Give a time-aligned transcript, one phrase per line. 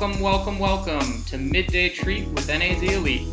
[0.00, 3.28] Welcome, welcome, welcome to Midday Treat with NAZ Elite,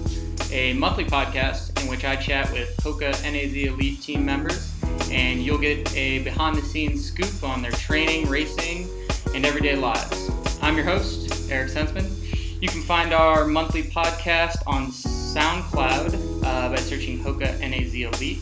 [0.51, 4.75] a monthly podcast in which I chat with Hoka NAZ Elite team members,
[5.09, 8.89] and you'll get a behind the scenes scoop on their training, racing,
[9.33, 10.29] and everyday lives.
[10.61, 12.61] I'm your host, Eric Sensman.
[12.61, 18.41] You can find our monthly podcast on SoundCloud uh, by searching Hoka NAZ Elite,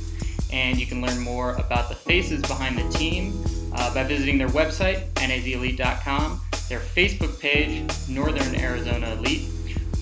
[0.52, 3.34] and you can learn more about the faces behind the team
[3.75, 9.49] uh, by visiting their website, nazelite.com, their Facebook page, Northern Arizona Elite,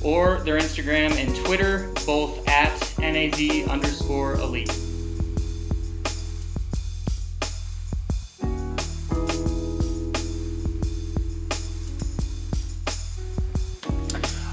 [0.04, 4.70] or their Instagram and Twitter, both at naz underscore elite.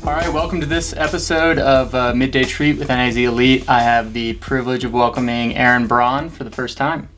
[0.02, 3.69] All right, welcome to this episode of uh, Midday Treat with NAZ Elite.
[3.69, 7.09] I have the privilege of welcoming Aaron Braun for the first time.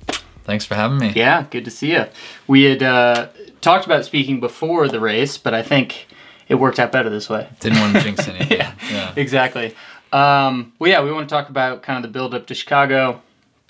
[0.45, 1.13] Thanks for having me.
[1.15, 2.07] Yeah, good to see you.
[2.47, 3.29] We had uh,
[3.61, 6.07] talked about speaking before the race, but I think
[6.49, 7.49] it worked out better this way.
[7.61, 8.59] Didn't want to jinx anything.
[8.59, 9.75] yeah, yeah, exactly.
[10.13, 13.23] Um, well, yeah, we want to talk about kind of the build up to Chicago,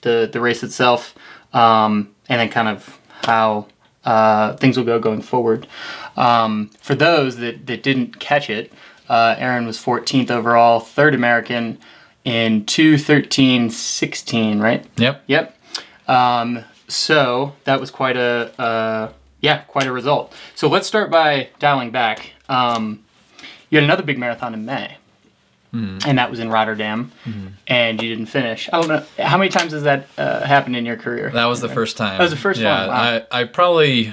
[0.02, 1.14] the the race itself,
[1.52, 3.66] um, and then kind of how
[4.04, 5.66] uh, things will go going forward.
[6.16, 8.72] Um, for those that, that didn't catch it,
[9.08, 11.78] uh, Aaron was 14th overall, third American
[12.24, 14.84] in 213.16, right?
[14.96, 15.22] Yep.
[15.26, 15.56] Yep.
[16.12, 20.32] Um, so that was quite a uh, yeah, quite a result.
[20.54, 22.32] So let's start by dialing back.
[22.48, 23.04] Um,
[23.70, 24.98] you had another big marathon in May,
[25.72, 26.06] mm.
[26.06, 27.52] and that was in Rotterdam, mm.
[27.66, 28.68] and you didn't finish.
[28.72, 31.30] I don't know how many times has that uh, happened in your career.
[31.30, 32.18] That was the first time.
[32.18, 32.88] That was the first yeah, one.
[32.88, 33.26] Wow.
[33.32, 34.12] I I probably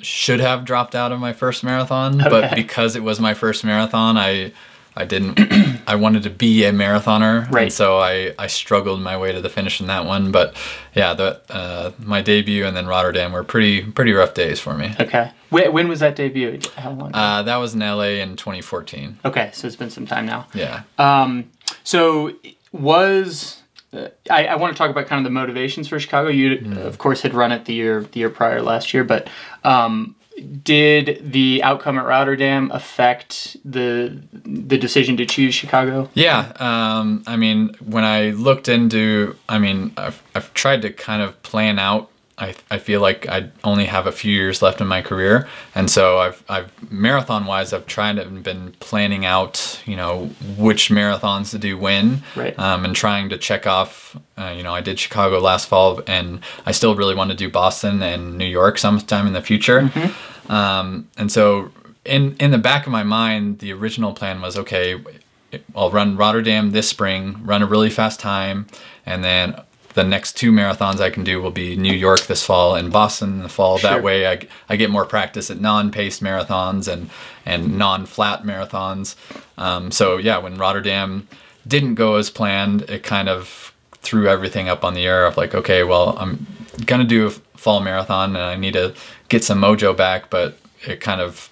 [0.00, 2.30] should have dropped out of my first marathon, okay.
[2.30, 4.52] but because it was my first marathon, I
[4.98, 5.38] I didn't.
[5.86, 7.62] I wanted to be a marathoner, right.
[7.62, 10.32] and so I, I struggled my way to the finish in that one.
[10.32, 10.56] But
[10.94, 14.94] yeah, the uh, my debut and then Rotterdam were pretty pretty rough days for me.
[14.98, 15.30] Okay.
[15.50, 16.58] When, when was that debut?
[16.76, 17.12] How long?
[17.14, 19.20] Uh, that was in LA in 2014.
[19.24, 20.48] Okay, so it's been some time now.
[20.52, 20.82] Yeah.
[20.98, 21.50] Um.
[21.84, 22.34] So
[22.72, 26.28] was uh, I, I want to talk about kind of the motivations for Chicago.
[26.28, 26.76] You, mm.
[26.76, 29.28] of course, had run it the year the year prior last year, but
[29.64, 36.08] um, did the outcome at Rotterdam affect the the decision to choose Chicago?
[36.14, 41.22] Yeah, um, I mean, when I looked into, I mean, I've, I've tried to kind
[41.22, 42.10] of plan out.
[42.38, 45.90] I, I feel like I only have a few years left in my career, and
[45.90, 50.26] so I've I've marathon wise I've tried and been planning out you know
[50.56, 52.58] which marathons to do when, right.
[52.58, 54.16] um, and trying to check off.
[54.36, 57.50] Uh, you know, I did Chicago last fall, and I still really want to do
[57.50, 59.82] Boston and New York sometime in the future.
[59.82, 60.52] Mm-hmm.
[60.52, 61.72] Um, and so
[62.04, 65.02] in in the back of my mind, the original plan was okay.
[65.74, 68.66] I'll run Rotterdam this spring, run a really fast time,
[69.06, 69.60] and then
[69.98, 73.30] the next two marathons I can do will be New York this fall and Boston
[73.30, 73.78] in the fall.
[73.78, 73.90] Sure.
[73.90, 77.10] That way, I, I get more practice at non-paced marathons and
[77.44, 79.16] and non-flat marathons.
[79.56, 81.26] Um, so yeah, when Rotterdam
[81.66, 85.52] didn't go as planned, it kind of threw everything up on the air of like,
[85.52, 86.46] okay, well, I'm
[86.86, 88.94] gonna do a fall marathon and I need to
[89.28, 91.50] get some mojo back, but it kind of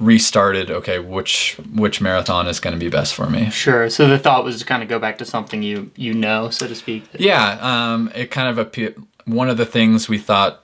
[0.00, 4.18] restarted okay which which marathon is going to be best for me sure so the
[4.18, 7.04] thought was to kind of go back to something you you know so to speak
[7.18, 8.94] yeah um it kind of appeared
[9.24, 10.62] one of the things we thought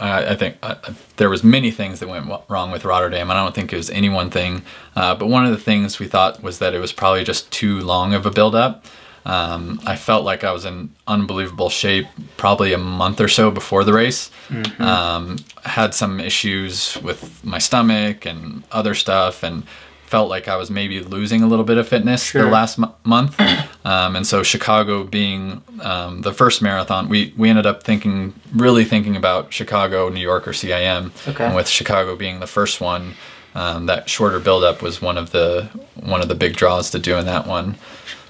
[0.00, 0.76] uh, I think uh,
[1.18, 3.30] there was many things that went wrong with Rotterdam.
[3.30, 4.62] and I don't think it was any one thing,
[4.96, 7.80] uh, but one of the things we thought was that it was probably just too
[7.80, 8.86] long of a build up.
[9.24, 13.84] Um, I felt like I was in unbelievable shape probably a month or so before
[13.84, 14.30] the race.
[14.48, 14.82] Mm-hmm.
[14.82, 19.64] Um, had some issues with my stomach and other stuff, and
[20.10, 22.42] felt like I was maybe losing a little bit of fitness sure.
[22.42, 23.40] the last m- month.
[23.84, 28.84] Um, and so Chicago being um, the first marathon, we, we ended up thinking, really
[28.84, 31.12] thinking about Chicago, New York, or CIM.
[31.28, 31.44] Okay.
[31.44, 33.14] And with Chicago being the first one,
[33.54, 37.26] um, that shorter buildup was one of the one of the big draws to doing
[37.26, 37.76] that one.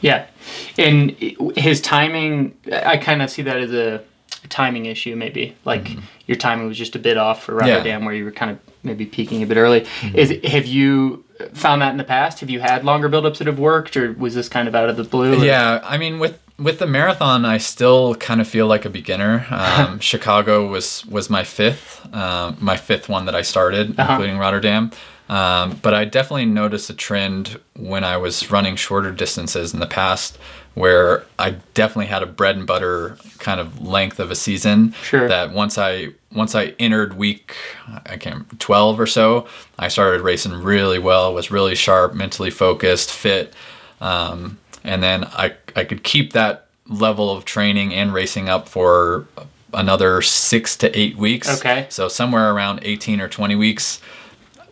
[0.01, 0.27] Yeah,
[0.79, 1.11] and
[1.57, 4.03] his timing, I kind of see that as a,
[4.49, 5.15] timing issue.
[5.17, 6.01] Maybe like mm-hmm.
[6.27, 8.07] your timing was just a bit off for Rotterdam, yeah.
[8.07, 9.83] where you were kind of maybe peaking a bit early.
[9.83, 10.17] Mm-hmm.
[10.17, 12.41] Is have you found that in the past?
[12.41, 14.97] Have you had longer buildups that have worked, or was this kind of out of
[14.97, 15.35] the blue?
[15.35, 15.45] Or?
[15.45, 19.47] Yeah, I mean with with the marathon, I still kind of feel like a beginner.
[19.61, 24.13] Um, Chicago was was my fifth, uh, my fifth one that I started, uh-huh.
[24.13, 24.91] including Rotterdam.
[25.31, 29.87] Um, but I definitely noticed a trend when I was running shorter distances in the
[29.87, 30.37] past
[30.75, 34.93] where I definitely had a bread and butter kind of length of a season.
[35.05, 35.29] Sure.
[35.29, 37.55] That once I once I entered week
[38.07, 39.47] I can't 12 or so,
[39.79, 43.55] I started racing really well, was really sharp, mentally focused, fit.
[44.01, 49.29] Um, and then I I could keep that level of training and racing up for
[49.73, 51.61] another six to eight weeks.
[51.61, 51.87] Okay.
[51.89, 54.01] So somewhere around 18 or 20 weeks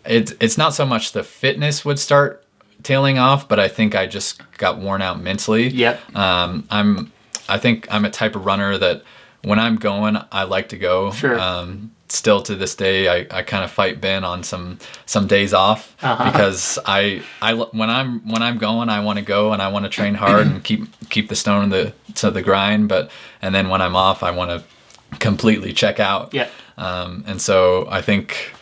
[0.04, 2.44] it's it's not so much the fitness would start
[2.82, 5.68] tailing off, but I think I just got worn out mentally.
[5.68, 6.16] Yep.
[6.16, 7.12] Um, I'm
[7.48, 9.02] I think I'm a type of runner that
[9.42, 11.12] when I'm going, I like to go.
[11.12, 11.38] Sure.
[11.38, 15.52] Um, still to this day, I, I kind of fight Ben on some some days
[15.52, 16.30] off Uh-huh.
[16.32, 19.84] because I I when I'm when I'm going, I want to go and I want
[19.84, 22.88] to train hard and keep keep the stone in the to the grind.
[22.88, 23.10] But
[23.42, 26.32] and then when I'm off, I want to completely check out.
[26.34, 26.48] Yeah.
[26.76, 28.52] Um, and so I think,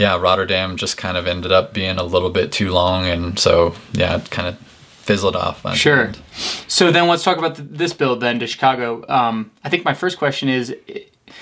[0.00, 3.74] yeah, Rotterdam just kind of ended up being a little bit too long, and so
[3.92, 4.56] yeah, it kind of
[5.08, 5.58] fizzled off.
[5.76, 6.06] Sure.
[6.06, 6.18] end.
[6.68, 9.04] So then let's talk about th this build then to Chicago.
[9.08, 10.74] Um, I think my first question is,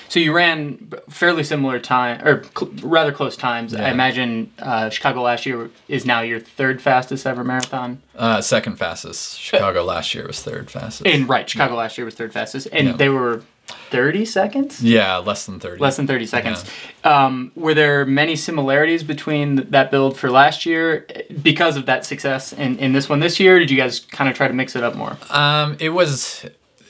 [0.08, 3.74] so you ran fairly similar time or cl- rather close times.
[3.74, 8.00] I imagine uh, Chicago last year is now your third fastest ever marathon.
[8.16, 9.38] Uh, second fastest.
[9.38, 11.06] Chicago last year was third fastest.
[11.06, 12.96] And right, Chicago last year was third fastest, and Yeah.
[12.96, 13.42] they were
[13.90, 14.82] thirty seconds.
[14.82, 15.80] yeah, less than thirty.
[15.80, 16.64] Less than 30 seconds.
[17.04, 22.04] Um, were there many similarities between that build for last year eh, because of that
[22.04, 23.58] success in, in this one this year?
[23.58, 25.16] Did you guys kind of try to mix it up more?
[25.30, 26.44] Um, it was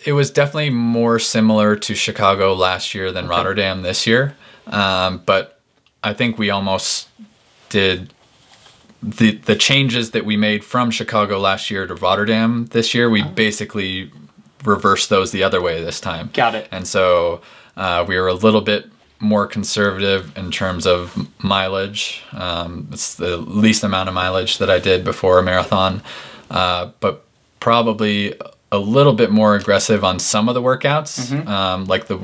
[0.04, 4.36] it was definitely more similar to Chicago last year than Rotterdam this year.
[4.66, 5.60] Um, but
[6.02, 7.08] I think we almost
[7.68, 8.12] did
[9.02, 13.08] the the changes that we made from Chicago last year to Rotterdam this year.
[13.10, 14.10] We basically
[14.64, 16.30] reversed those the other way this time.
[16.32, 16.68] Got it.
[16.70, 17.40] And so
[17.76, 18.86] uh, we were a little bit
[19.20, 22.22] more conservative in terms of mileage.
[22.32, 26.02] Um, it's the least amount of mileage that I did before a marathon,
[26.50, 27.24] uh, but
[27.60, 28.34] probably
[28.70, 31.32] a little bit more aggressive on some of the workouts.
[31.46, 32.18] Um, like the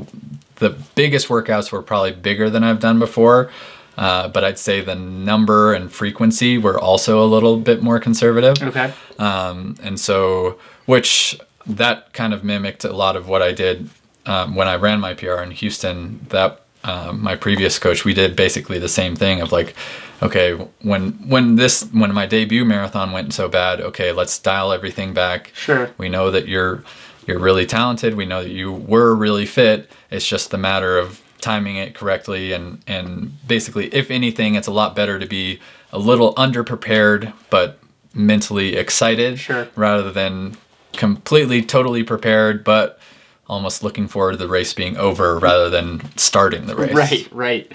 [0.56, 3.50] the biggest workouts were probably bigger than I've done before.
[3.96, 8.60] Uh, but I'd say the number and frequency were also a little bit more conservative
[8.60, 8.92] Okay.
[9.20, 13.90] um, and so which that kind of mimicked a lot of what I did
[14.26, 16.26] um, when I ran my PR in Houston.
[16.30, 19.74] That um, my previous coach, we did basically the same thing of like,
[20.22, 20.52] okay,
[20.82, 25.52] when when this when my debut marathon went so bad, okay, let's dial everything back.
[25.54, 25.90] Sure.
[25.98, 26.82] We know that you're
[27.26, 28.14] you're really talented.
[28.14, 29.90] We know that you were really fit.
[30.10, 34.72] It's just the matter of timing it correctly and and basically if anything it's a
[34.72, 35.60] lot better to be
[35.92, 37.78] a little underprepared but
[38.14, 39.68] mentally excited Sure.
[39.76, 40.56] rather than
[40.96, 42.98] completely totally prepared but
[43.46, 47.72] almost looking forward to the race being over rather than starting the race Right, right.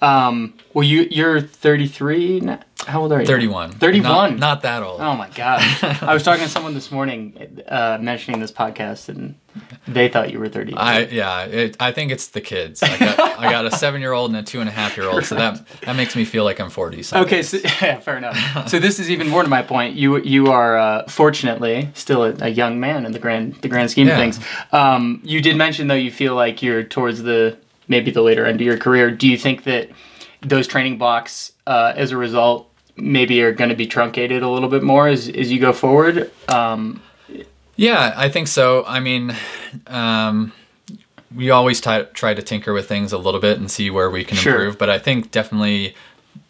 [0.00, 2.40] Um, well, you you're 33.
[2.40, 2.60] now?
[2.86, 3.26] How old are you?
[3.26, 4.02] 31 31.
[4.02, 5.60] not, not that old Oh my god!
[6.02, 9.34] I was talking to someone this morning, uh, mentioning this podcast, and
[9.88, 10.74] they thought you were 30.
[10.74, 12.82] I yeah, it, I think it's the kids.
[12.82, 15.06] I got I got a seven year old and a two and a half year
[15.10, 17.02] old, so that that makes me feel like I'm forty.
[17.02, 18.68] some Okay, so yeah, fair enough.
[18.68, 19.96] So this is even more to my point.
[19.96, 23.90] You you are uh, fortunately still a, a young man in the grand the grand
[23.90, 24.14] scheme Yeah.
[24.14, 24.40] of things.
[24.72, 28.60] Um, you did mention though you feel like you're towards the maybe the later end
[28.60, 29.10] of your career.
[29.10, 29.90] Do you think that
[30.42, 34.68] those training blocks, uh, as a result, maybe are going to be truncated a little
[34.68, 36.30] bit more as as you go forward?
[36.48, 37.02] Um,
[37.76, 38.84] Yeah, I think so.
[38.86, 39.34] I mean,
[39.86, 40.52] um,
[41.34, 44.24] we always try, try to tinker with things a little bit and see where we
[44.24, 44.54] can Sure.
[44.54, 44.78] improve.
[44.78, 45.94] But I think definitely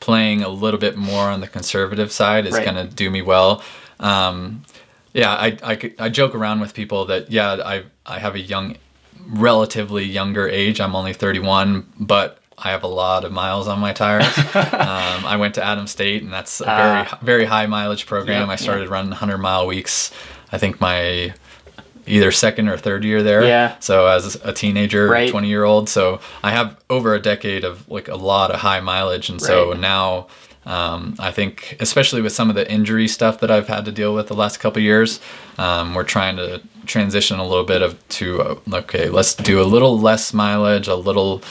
[0.01, 2.65] playing a little bit more on the conservative side is Right.
[2.65, 3.63] going to do me well.
[4.01, 4.63] Um,
[5.13, 5.35] yeah,
[5.99, 8.77] I joke around with people that, yeah, I, I have a young,
[9.27, 10.81] relatively younger age.
[10.81, 14.27] I'm only 31, but I have a lot of miles on my tires.
[14.55, 17.19] um, I went to Adams State, and that's a very, Ah.
[17.23, 18.47] very high mileage program.
[18.47, 20.11] Yeah, I started running 100 mile weeks.
[20.51, 21.35] I think my
[22.07, 23.45] either second or third year there.
[23.45, 23.77] Yeah.
[23.81, 25.31] So as a teenager, Right.
[25.31, 28.81] 20 year old, so I have over a decade of like a lot of high
[28.81, 30.27] mileage, and so now.
[30.69, 34.15] Um, I think, especially with some of the injury stuff that I've had to deal
[34.15, 35.19] with the last couple years,
[35.57, 39.65] um, we're trying to transition a little bit of to uh, okay, let's do a
[39.65, 41.43] little less mileage, a little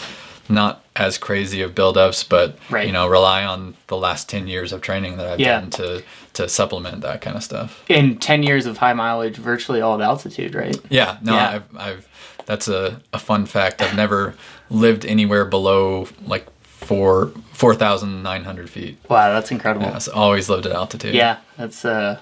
[0.49, 2.85] not as crazy of buildups, but Right.
[2.85, 5.61] you know, rely on the last ten years of training that I've Yeah.
[5.61, 7.83] done to to supplement that kind of stuff.
[7.89, 10.77] in 10 years of high mileage, virtually all at altitude, right?
[10.89, 11.49] Yeah, no, Yeah.
[11.55, 12.07] I've, I've
[12.45, 13.81] that's a, a fun fact.
[13.81, 14.35] I've never
[14.69, 16.45] lived anywhere below like
[16.87, 18.97] four four thousand nine hundred feet.
[19.09, 19.87] Wow, that's incredible.
[19.87, 21.13] Yeah, so always lived at altitude.
[21.13, 22.19] Yeah, that's uh,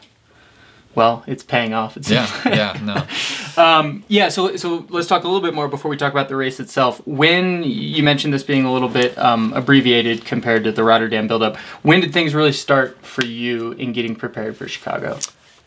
[0.95, 1.97] well, it's paying off.
[1.97, 3.63] It's yeah, yeah, no.
[3.63, 4.29] um, yeah.
[4.29, 7.05] So so let's talk a little bit more before we talk about the race itself.
[7.05, 11.57] When you mentioned this being a little bit um, abbreviated compared to the Rotterdam buildup,
[11.83, 15.19] when did things really start for you in getting prepared for Chicago?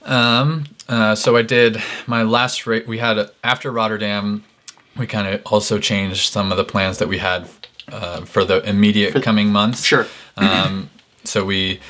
[0.02, 2.86] Um, uh, so I did my last race.
[2.86, 4.44] We had a, after Rotterdam,
[4.96, 7.48] we kind of also changed some of the plans that we had
[7.92, 9.84] uh, for the immediate coming months.
[9.84, 10.06] Sure.
[10.36, 10.90] Um,
[11.24, 11.80] so we,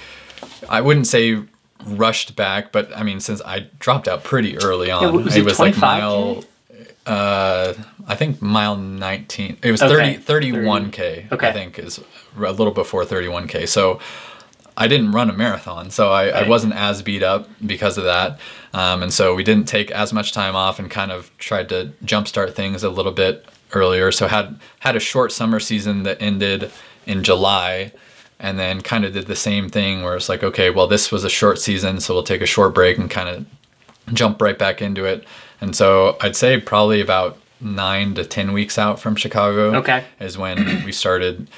[0.69, 1.43] I wouldn't say
[1.85, 5.59] rushed back, but I mean, since I dropped out pretty early on, was it was
[5.59, 5.81] like 25K?
[5.81, 6.45] mile.
[7.07, 7.75] uh,
[8.07, 9.59] I think mile 19.
[9.63, 10.17] It was Okay.
[10.17, 11.49] 30, 31K, Okay.
[11.49, 12.01] I think, is
[12.37, 13.69] a little before 31K.
[13.69, 14.01] So
[14.77, 15.91] I didn't run a marathon.
[15.91, 18.39] So I, I wasn't as beat up because of that.
[18.73, 21.93] Um, and so we didn't take as much time off and kind of tried to
[22.05, 24.11] jumpstart things a little bit earlier.
[24.13, 26.71] So had had a short summer season that ended
[27.07, 27.93] in July
[28.41, 31.25] and then kind of did the same thing where it's like, okay, well, this was
[31.25, 34.81] a short season, so we'll take a short break and kind of jump right back
[34.81, 35.25] into it.
[35.61, 40.05] And so I'd say probably about nine to 10 weeks out from Chicago Okay.
[40.21, 41.51] is when we started.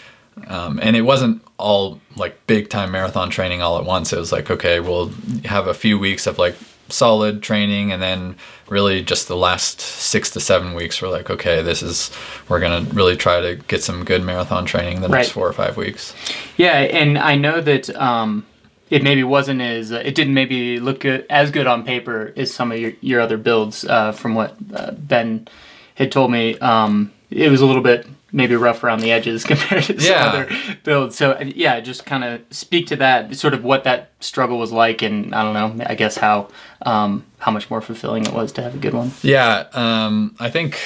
[0.46, 4.10] Um, and it wasn't all like big time marathon training all at once.
[4.14, 5.12] It was like, okay, we'll
[5.44, 6.56] have a few weeks of like
[6.90, 8.36] solid training and then
[8.68, 12.10] really just the last six to seven weeks we're like okay this is
[12.48, 15.76] we're gonna really try to get some good marathon training the next four or five
[15.76, 16.14] weeks
[16.56, 18.44] Yeah, and I know that um,
[18.90, 22.72] it maybe wasn't as it didn't maybe look good, as good on paper as some
[22.72, 23.84] of your, your other builds.
[23.84, 25.48] Uh, from what uh, Ben
[25.94, 29.84] had told me, um, it was a little bit maybe rough around the edges compared
[29.84, 30.26] to some Yeah.
[30.26, 30.48] other
[30.84, 31.16] builds.
[31.16, 34.72] So uh, yeah, just kind of speak to that, sort of what that struggle was
[34.72, 36.48] like, and I don't know, I guess how
[36.82, 39.12] um, how much more fulfilling it was to have a good one.
[39.22, 40.78] Yeah, um, I think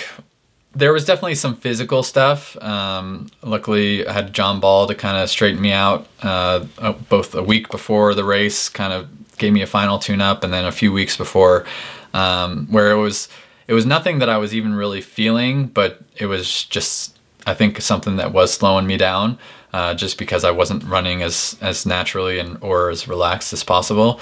[0.76, 2.56] there was definitely some physical stuff.
[2.62, 7.34] Um, luckily, I had John Ball to kind of straighten me out uh, uh, both
[7.34, 9.08] a week before the race, kind of
[9.38, 11.64] gave me a final tune up, and then a few weeks before,
[12.12, 13.28] um, where it was
[13.66, 17.13] it was nothing that I was even really feeling, but it was just
[17.46, 19.38] I think something that was slowing me down.
[19.72, 24.20] Uh, just because I wasn't running as as naturally and or as relaxed as possible,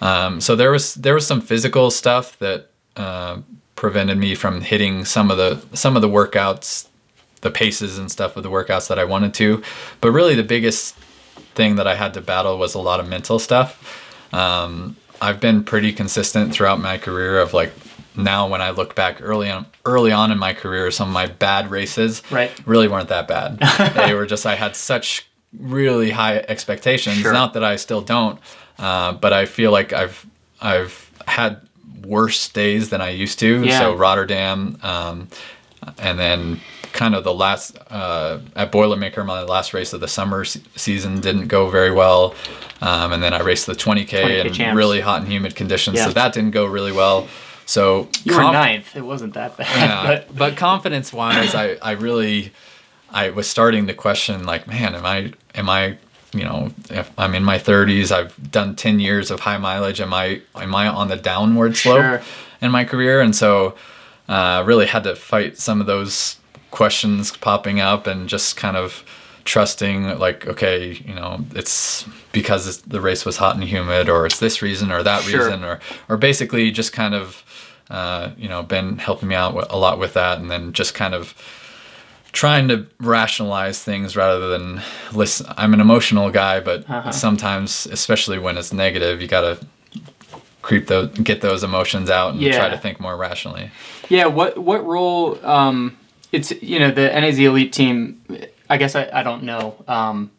[0.00, 3.40] um, so there was there was some physical stuff that uh,
[3.76, 6.86] prevented me from hitting some of the some of the workouts,
[7.42, 9.62] the paces and stuff of the workouts that I wanted to.
[10.00, 10.94] But really, the biggest
[11.54, 14.32] thing that I had to battle was a lot of mental stuff.
[14.32, 17.72] Um, I've been pretty consistent throughout my career of like
[18.16, 21.26] now when I look back early on early on in my career, some of my
[21.26, 22.50] bad races Right.
[22.66, 23.58] really weren't that bad.
[23.96, 25.26] they were just I had such
[25.58, 27.18] really high expectations.
[27.18, 27.32] Sure.
[27.32, 28.38] Not that I still don't,
[28.78, 30.26] uh, but I feel like I've
[30.60, 31.60] I've had
[32.04, 33.64] worse days than I used to.
[33.64, 33.78] Yeah.
[33.78, 35.28] So Rotterdam, um,
[35.98, 36.60] and then
[36.92, 41.20] kind of the last uh, at Boilermaker, my last race of the summer se- season
[41.20, 42.34] didn't go very well,
[42.80, 44.76] um, and then I raced the 20k, 20K in champs.
[44.76, 46.06] really hot and humid conditions, Yeah.
[46.06, 47.26] so that didn't go really well.
[47.66, 49.66] So You were ninth; it wasn't that bad.
[49.76, 52.52] yeah, but but confidence wise, I, I really,
[53.10, 55.96] I was starting to question like, man, am I, am I,
[56.34, 60.00] you know, if I'm in my 30s, I've done 10 years of high mileage.
[60.00, 62.22] Am I, am I on the downward slope Sure.
[62.60, 63.20] in my career?
[63.20, 63.74] And so,
[64.28, 66.36] uh, really had to fight some of those
[66.70, 69.04] questions popping up and just kind of
[69.44, 74.24] trusting like okay you know it's because it's, the race was hot and humid or
[74.24, 75.44] it's this reason or that Sure.
[75.44, 77.44] reason or or basically just kind of
[77.90, 81.14] uh, you know been helping me out a lot with that and then just kind
[81.14, 81.34] of
[82.32, 84.80] trying to rationalize things rather than
[85.12, 87.10] listen i'm an emotional guy but Uh-huh.
[87.12, 89.58] sometimes especially when it's negative you gotta
[90.62, 92.56] creep those get those emotions out and Yeah.
[92.56, 93.70] try to think more rationally
[94.08, 95.38] Yeah, what what role?
[95.44, 95.96] Um,
[96.32, 98.20] it's you know the NAZ elite team.
[98.68, 100.30] I guess I, I don't know um,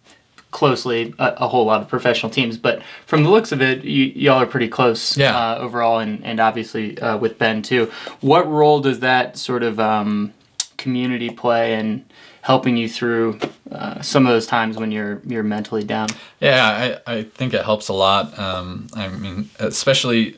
[0.61, 4.05] closely a, a whole lot of professional teams, but from the looks of it, you,
[4.23, 5.35] y'all are pretty close Yeah.
[5.37, 7.91] uh, overall, and and obviously uh, with Ben too.
[8.21, 10.31] What role does that sort of um,
[10.77, 12.05] community play in
[12.41, 13.37] helping you through
[13.71, 16.07] uh, some of those times when you're you're mentally down?
[16.39, 18.37] Yeah, I, I think it helps a lot.
[18.39, 20.37] Um, I mean, especially,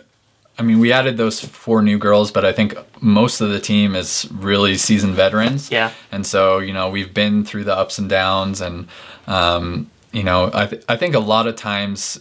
[0.59, 3.95] I mean, we added those four new girls, but I think most of the team
[3.95, 5.69] is really seasoned veterans.
[5.71, 5.91] Yeah.
[6.11, 8.87] And so, you know, we've been through the ups and downs, and,
[9.27, 9.85] um,
[10.17, 12.19] you know, I, th- I think a lot of times,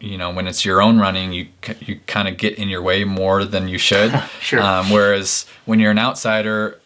[0.00, 2.82] you know, when it's your own running, you c- you kind of get in your
[2.82, 4.12] way more than you should.
[4.40, 4.60] Sure.
[4.60, 6.78] Um, whereas when you're an outsider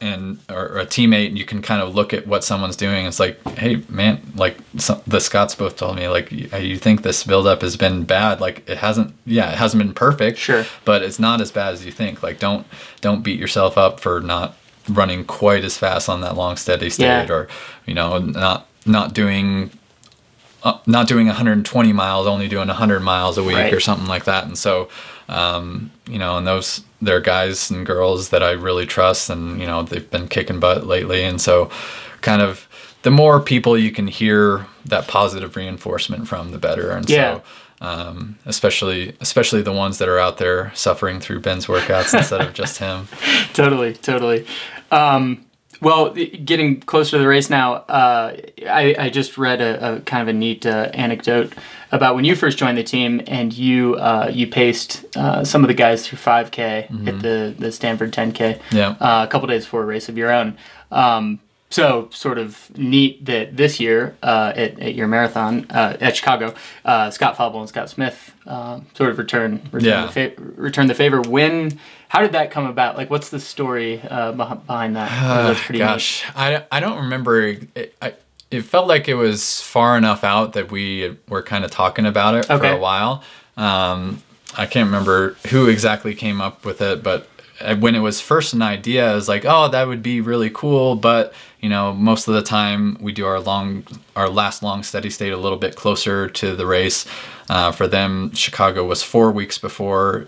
[0.00, 3.04] and or, or a teammate, and you can kind of look at what someone's doing.
[3.04, 7.02] It's like, hey, man, like some, the Scotts both told me, like, you, you think
[7.02, 8.40] this buildup has been bad?
[8.40, 9.12] Like, it hasn't.
[9.26, 10.38] Yeah, it hasn't been perfect.
[10.38, 10.64] Sure.
[10.84, 12.22] But it's not as bad as you think.
[12.22, 12.64] Like, don't
[13.02, 14.56] don't beat yourself up for not
[14.88, 17.32] running quite as fast on that long steady state, Yeah.
[17.32, 17.48] or
[17.86, 19.70] you know, not not doing
[20.62, 23.72] uh, not doing 120 miles, only doing 100 miles a week Right.
[23.72, 24.44] or something like that.
[24.44, 24.88] And so,
[25.28, 29.66] um, you know, and those they're guys and girls that I really trust, and you
[29.66, 31.22] know, they've been kicking butt lately.
[31.24, 31.70] And so,
[32.20, 32.68] kind of,
[33.02, 36.90] the more people you can hear that positive reinforcement from, the better.
[36.90, 37.36] And Yeah.
[37.36, 37.42] so.
[37.82, 42.52] Um, especially, especially the ones that are out there suffering through Ben's workouts instead of
[42.52, 43.08] just him.
[43.54, 44.44] totally, totally.
[44.90, 45.46] Um,
[45.80, 48.36] well, getting closer to the race now, uh,
[48.68, 51.54] I, I just read a, a kind of a neat uh, anecdote
[51.92, 55.68] about when you first joined the team and you uh, you paced uh, some of
[55.68, 56.50] the guys through 5K
[56.88, 57.08] Mm-hmm.
[57.08, 58.90] at the the Stanford 10K Yeah.
[59.00, 60.56] uh, a couple days before a race of your own.
[60.92, 61.40] Um,
[61.72, 66.52] so sort of neat that this year uh, at, at your marathon uh, at Chicago,
[66.84, 70.06] uh, Scott Fauble and Scott Smith uh, sort of return return, Yeah.
[70.06, 71.20] the fa- return the favor.
[71.22, 71.78] When
[72.10, 72.96] how did that come about?
[72.96, 75.10] Like, what's the story uh, behind that?
[75.10, 75.84] That's pretty neat.
[75.84, 77.56] Gosh, I, I don't remember.
[77.76, 78.14] It, I,
[78.50, 82.34] it felt like it was far enough out that we were kind of talking about
[82.34, 83.22] it for a while.
[83.56, 84.24] Um,
[84.58, 87.28] I can't remember who exactly came up with it, but
[87.60, 90.50] uh, when it was first an idea, I was like, oh, that would be really
[90.50, 90.96] cool.
[90.96, 93.84] But you know, most of the time we do our long,
[94.16, 97.06] our last long steady state a little bit closer to the race.
[97.50, 100.26] Uh, for them, Chicago was four weeks before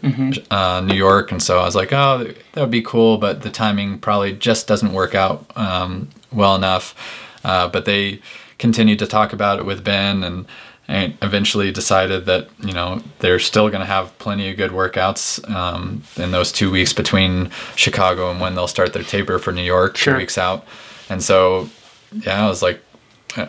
[0.50, 3.50] uh, New York, and so I was like, oh, that would be cool, but the
[3.50, 6.94] timing probably just doesn't work out um, well enough.
[7.44, 8.20] Uh, but they
[8.58, 10.46] continued to talk about it with Ben, and,
[10.88, 15.48] and eventually decided that you know they're still going to have plenty of good workouts
[15.48, 19.62] um, in those two weeks between Chicago and when they'll start their taper for New
[19.62, 20.14] York, Sure.
[20.14, 20.64] two weeks out.
[21.08, 21.68] And so,
[22.20, 22.80] yeah, I was like,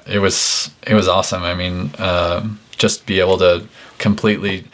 [0.07, 1.43] it was it was awesome.
[1.43, 3.67] I mean, uh, just be able to
[3.97, 4.65] completely.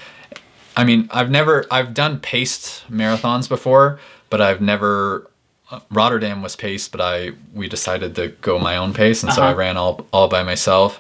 [0.78, 5.28] I mean, I've never I've done paced marathons before, but I've never.
[5.72, 9.42] uh, Rotterdam was paced, but I we decided to go my own pace, and so
[9.42, 9.56] I Uh-huh.
[9.58, 11.00] ran all all by myself.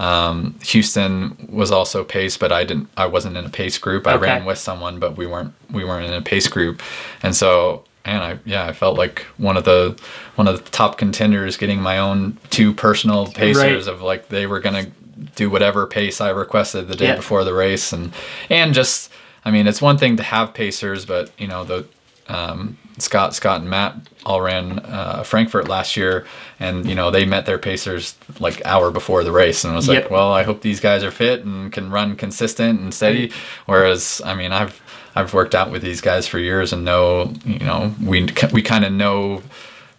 [0.00, 2.88] Um, Houston was also paced, but I didn't.
[2.96, 4.06] I wasn't in a pace group.
[4.06, 4.22] I Okay.
[4.26, 6.80] ran with someone, but we weren't we weren't in a pace group,
[7.22, 9.98] and so and I yeah I felt like one of the
[10.36, 13.94] one of the top contenders, getting my own two personal pacers Right.
[13.94, 14.86] of like they were gonna
[15.34, 17.16] do whatever pace I requested the day Yeah.
[17.16, 18.12] before the race, and
[18.50, 19.10] and just
[19.44, 21.84] I mean it's one thing to have pacers, but you know the
[22.28, 23.94] um, Scott, Scott, and Matt
[24.26, 26.26] all ran uh, Frankfurt last year,
[26.60, 29.88] and you know they met their pacers like hour before the race, and I was
[29.88, 33.32] like, well, I hope these guys are fit and can run consistent and steady.
[33.64, 34.78] Whereas, I mean, I've
[35.18, 38.84] I've worked out with these guys for years and know, you know, we we kind
[38.84, 39.42] of know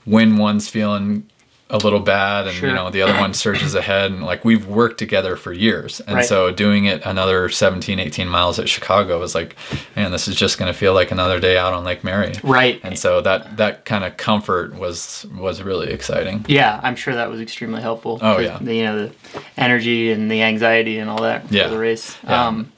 [0.06, 1.28] when one's feeling
[1.72, 2.70] a little bad and Sure.
[2.70, 6.16] you know the other one surges ahead and like we've worked together for years and
[6.16, 6.26] Right.
[6.26, 9.56] so doing it another 17 18 miles at chicago was like
[9.96, 12.80] man this is just going to feel like another day out on lake mary Right.
[12.84, 17.30] and so that that kind of comfort was was really exciting Yeah, I'm sure that
[17.30, 18.18] was extremely helpful.
[18.20, 18.58] Oh, yeah.
[18.60, 19.14] the, you know the
[19.56, 21.66] energy and the anxiety and all that Yeah.
[21.66, 22.18] for the race.
[22.24, 22.48] Yeah.
[22.48, 22.72] Um,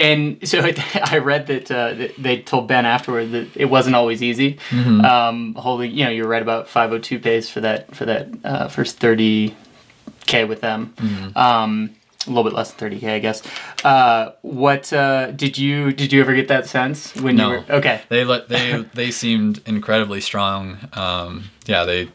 [0.00, 0.60] and so
[1.04, 4.54] I read that, uh, that they told Ben afterward that it wasn't always easy.
[4.70, 5.04] Mm-hmm.
[5.04, 8.98] Um, holding, you know, you're right about 5:02 pace for that for that uh, first
[9.00, 10.94] 30k with them.
[10.96, 11.36] Mm-hmm.
[11.38, 11.90] Um,
[12.26, 13.42] a little bit less than 30k, I guess.
[13.82, 17.50] Uh, what uh, did you did you ever get that sense when No.
[17.52, 18.02] you were okay?
[18.10, 22.08] they let they they seemed incredibly strong um yeah they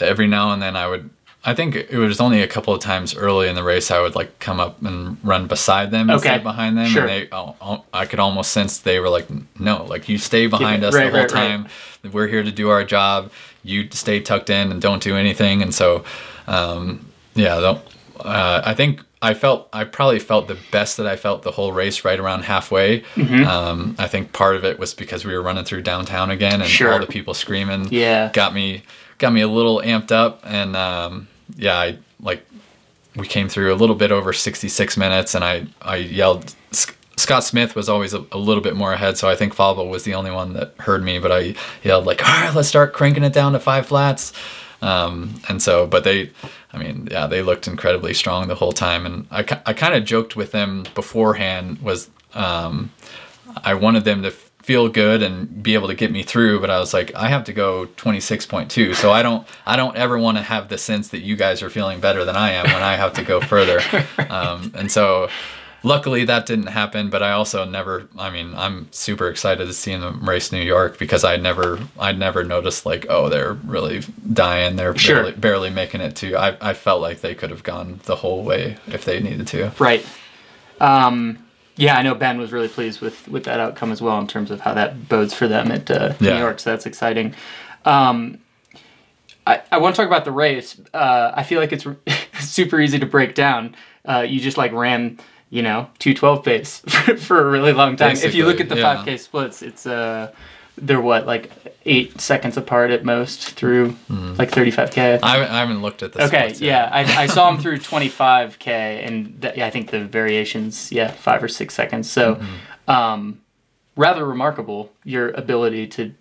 [0.00, 1.10] every now and then i would
[1.46, 4.14] i think it was only a couple of times early in the race i would
[4.14, 6.36] like come up and run beside them instead Okay.
[6.38, 7.02] of behind them Sure.
[7.06, 9.26] and they oh, i could almost sense they were like
[9.58, 11.48] no like you stay behind us right, the whole right, right.
[11.48, 11.68] time
[12.12, 13.30] we're here to do our job
[13.62, 16.04] you stay tucked in and don't do anything and so
[16.46, 17.54] um yeah
[18.20, 21.70] uh, I think I felt I probably felt the best that I felt the whole
[21.72, 23.00] race right around halfway.
[23.14, 23.44] Mm-hmm.
[23.46, 26.70] Um, I think part of it was because we were running through downtown again and
[26.70, 26.92] Sure.
[26.94, 27.88] all the people screaming.
[27.90, 28.30] Yeah.
[28.32, 28.84] got me
[29.18, 32.46] got me a little amped up and um, yeah, I like
[33.14, 36.54] we came through a little bit over 66 minutes and I I yelled.
[36.72, 39.88] Sc- Scott Smith was always a, a little bit more ahead, so I think Fauble
[39.88, 41.18] was the only one that heard me.
[41.18, 44.34] But I yelled like, "All right, let's start cranking it down to five flats."
[44.82, 46.30] Um, and so, but they,
[46.72, 49.06] I mean, yeah, they looked incredibly strong the whole time.
[49.06, 52.92] And I, I kind of joked with them beforehand was, um,
[53.64, 54.30] I wanted them to
[54.66, 57.44] feel good and be able to get me through, but I was like, I have
[57.44, 58.96] to go 26.2.
[58.96, 61.70] So I don't, I don't ever want to have the sense that you guys are
[61.70, 63.80] feeling better than I am when I have to go further.
[64.28, 65.28] Um, and so
[65.84, 69.94] luckily that didn't happen, but I also never, I mean, I'm super excited to see
[69.94, 74.02] them race New York because I never, I never noticed like, oh, they're really
[74.32, 74.74] dying.
[74.74, 75.16] They're Sure.
[75.16, 78.42] barely, barely making it to, I, I felt like they could have gone the whole
[78.42, 79.70] way if they needed to.
[79.78, 80.04] Right.
[80.80, 81.45] Um,
[81.76, 84.50] yeah, I know Ben was really pleased with, with that outcome as well in terms
[84.50, 86.58] of how that bodes for them at uh, New York.
[86.58, 87.34] So that's exciting.
[87.84, 88.38] Um,
[89.46, 90.80] I, I want to talk about the race.
[90.92, 91.86] Uh, I feel like it's
[92.40, 93.76] super easy to break down.
[94.04, 95.18] Uh, you just like ran,
[95.50, 98.16] you know, 212 pace for, for a really long time.
[98.16, 99.16] if you look at the Basically, yeah.
[99.16, 100.32] 5K splits, it's uh,
[100.78, 101.50] they're what like
[101.84, 105.20] eight seconds apart at most through like 35K.
[105.22, 108.66] I haven't, I haven't looked at the Okay, yeah, I, I saw them through 25k,
[109.06, 112.10] and th- yeah, I think the variations, yeah, five or six seconds.
[112.10, 112.90] So, Mm-hmm.
[112.90, 113.40] um,
[113.96, 116.12] rather remarkable your ability to,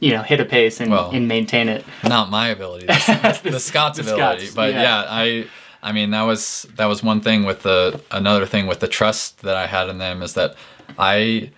[0.00, 1.84] you know, hit a pace and, Well, and maintain it.
[2.02, 4.46] not my ability, the, the, the Scott's the ability.
[4.46, 4.82] Scott's, but yeah.
[4.82, 5.04] yeah.
[5.08, 5.46] I
[5.80, 9.42] I mean, that was that was one thing with the another thing with the trust
[9.42, 10.56] that I had in them is that
[10.98, 11.52] I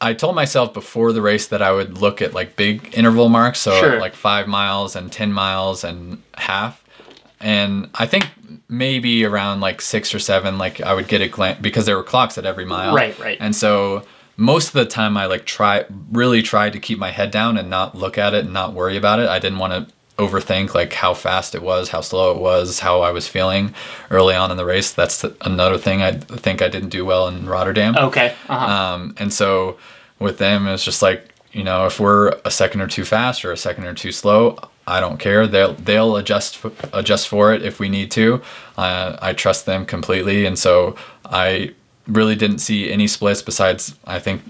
[0.00, 3.58] I told myself before the race that I would look at like big interval marks,
[3.58, 3.98] so Sure.
[3.98, 6.82] like five miles and ten miles and half.
[7.40, 8.28] And I think
[8.68, 12.02] maybe around like six or seven, like I would get a glance because there were
[12.04, 12.94] clocks at every mile.
[12.94, 13.38] Right, right.
[13.40, 14.04] And so
[14.36, 17.68] most of the time I like try really tried to keep my head down and
[17.70, 19.28] not look at it and not worry about it.
[19.28, 23.00] I didn't want to overthink like how fast it was, how slow it was, how
[23.00, 23.74] I was feeling
[24.10, 24.92] early on in the race.
[24.92, 27.96] That's another thing I think I didn't do well in Rotterdam.
[27.96, 28.34] Okay.
[28.48, 28.66] Uh-huh.
[28.66, 29.78] Um, and so
[30.18, 33.52] with them, it's just like you know, if we're a second or two fast or
[33.52, 35.46] a second or two slow, I don't care.
[35.46, 38.42] They'll they'll adjust adjust for it if we need to.
[38.76, 41.74] Uh, I trust them completely, and so I
[42.06, 44.42] really didn't see any splits besides I think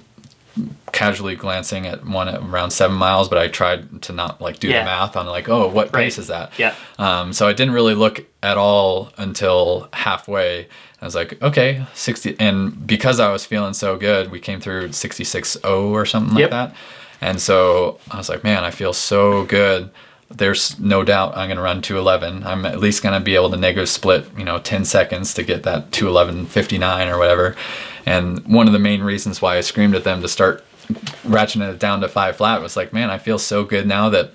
[0.92, 4.68] casually glancing at one at around seven miles, but I tried to not like do
[4.68, 4.80] Yeah.
[4.80, 6.04] the math on like, oh, what Right.
[6.04, 6.52] pace is that?
[6.58, 6.74] Yeah.
[6.98, 10.66] Um, so I didn't really look at all until halfway.
[11.00, 12.36] I was like, okay, 60.
[12.40, 16.50] And because I was feeling so good, we came through 66.0 or something Yep.
[16.50, 16.76] like that.
[17.20, 19.90] And so I was like, man, I feel so good.
[20.30, 22.44] There's no doubt I'm going to run 211.
[22.46, 25.42] I'm at least going to be able to negative split, you know, 10 seconds to
[25.42, 27.56] get that 211.59 or whatever.
[28.04, 30.64] And one of the main reasons why I screamed at them to start
[31.24, 34.32] ratcheting it down to five flat was like, man, I feel so good now that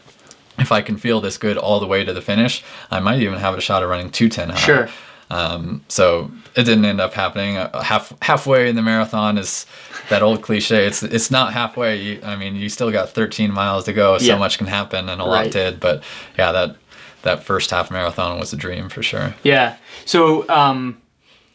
[0.59, 3.39] if I can feel this good all the way to the finish, I might even
[3.39, 4.59] have a shot at running 210 high.
[4.59, 4.89] Sure.
[5.29, 7.57] Um, so it didn't end up happening.
[7.57, 9.65] Uh, half halfway in the marathon is
[10.09, 10.85] that old cliche.
[10.85, 11.97] It's it's not halfway.
[12.01, 14.17] You, I mean, you still got 13 miles to go.
[14.17, 14.37] So Yeah.
[14.37, 15.43] much can happen, and a Right.
[15.45, 15.79] lot did.
[15.79, 16.03] But
[16.37, 16.75] yeah, that
[17.23, 19.33] that first half marathon was a dream for sure.
[19.43, 19.77] Yeah.
[20.05, 21.01] So um,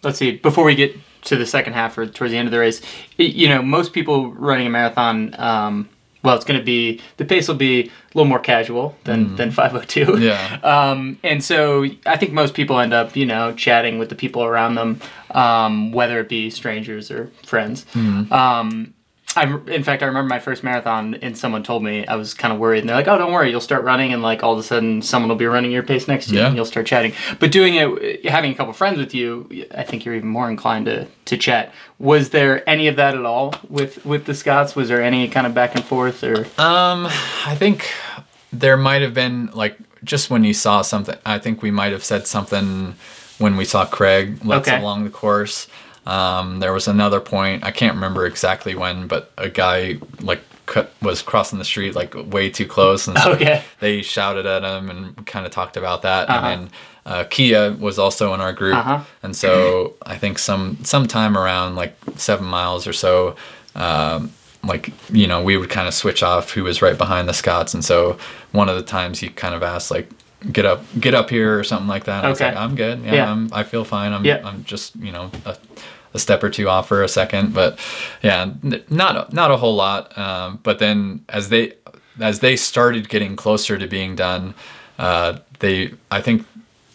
[0.02, 0.33] let's see.
[0.33, 2.81] Before we get to the second half or towards the end of the race,
[3.16, 5.88] you know, most people running a marathon, um,
[6.22, 9.50] well, it's going to be the pace will be a little more casual than than
[9.50, 10.04] 502.
[10.04, 10.20] Mm.
[10.22, 10.59] Yeah.
[10.68, 14.44] Um, and so I think most people end up, you know, chatting with the people
[14.44, 15.00] around them,
[15.31, 17.85] um, whether it be strangers or friends.
[17.94, 18.33] Mm-hmm.
[18.33, 18.94] Um,
[19.38, 22.53] I, in fact, I remember my first marathon, and someone told me I was kind
[22.53, 24.59] of worried, and they're like, "Oh, don't worry, you'll start running, and like all of
[24.59, 26.46] a sudden, someone will be running your pace next to you, Yeah.
[26.48, 30.05] and you'll start chatting." But doing it, having a couple friends with you, I think
[30.05, 31.72] you're even more inclined to to chat.
[31.98, 34.74] Was there any of that at all with with the Scotts?
[34.77, 37.07] Was there any kind of back and forth, or Um,
[37.46, 37.90] I think
[38.53, 41.16] there might have been like just when you saw something.
[41.27, 42.94] I think we might have said something
[43.38, 44.79] when we saw Craig let's Okay.
[44.81, 45.66] along the course.
[46.09, 50.92] Um, there was another point I can't remember exactly when, but a guy like cut,
[51.03, 53.62] was crossing the street like way too close, and so Okay.
[53.81, 56.29] they shouted at him and kind of talked about that.
[56.31, 56.47] Uh-huh.
[56.47, 56.71] And then
[57.07, 59.01] uh, Kia was also in our group, Uh-huh.
[59.23, 63.37] and so I think some sometime around like seven miles or so,
[63.75, 64.31] um,
[64.64, 67.75] like you know we would kind of switch off who was right behind the Scotts,
[67.75, 68.16] and so
[68.53, 70.09] one of the times he kind of asked like.
[70.53, 72.25] Get up, get up here, or something like that.
[72.25, 72.51] I was Okay.
[72.51, 73.01] like, I'm good.
[73.03, 73.33] Yeah, Yeah.
[73.33, 74.12] I'm, I feel fine.
[74.12, 74.40] I'm, Yeah.
[74.44, 75.57] I'm just, you know, a,
[76.14, 77.79] a step or two off for a second, but
[78.23, 78.51] yeah,
[78.88, 80.16] not a- not a whole lot.
[80.16, 81.75] Um, but then as they
[82.21, 84.55] as they started getting closer to being done,
[84.99, 86.47] uh, they I think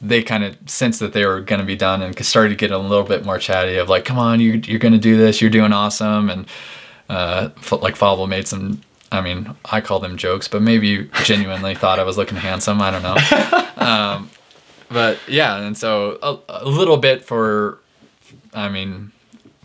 [0.02, 2.80] they kind of sensed that they were going to be done and started getting a
[2.80, 5.50] little bit more chatty of like, come on, you you're going to do this, you're
[5.50, 6.46] doing awesome, and
[7.10, 7.50] uh,
[7.82, 8.82] like Fauble made some.
[9.12, 12.82] I mean, I call them jokes, but maybe you genuinely thought I was looking handsome.
[12.82, 13.60] I don't know.
[13.84, 14.30] Um,
[14.88, 17.80] but yeah, and so a, a little bit for,
[18.54, 19.12] I mean,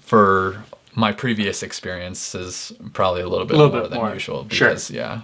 [0.01, 4.13] for my previous experience is probably a little bit, A little more bit than more.
[4.15, 4.69] usual Sure.
[4.69, 5.21] because yeah,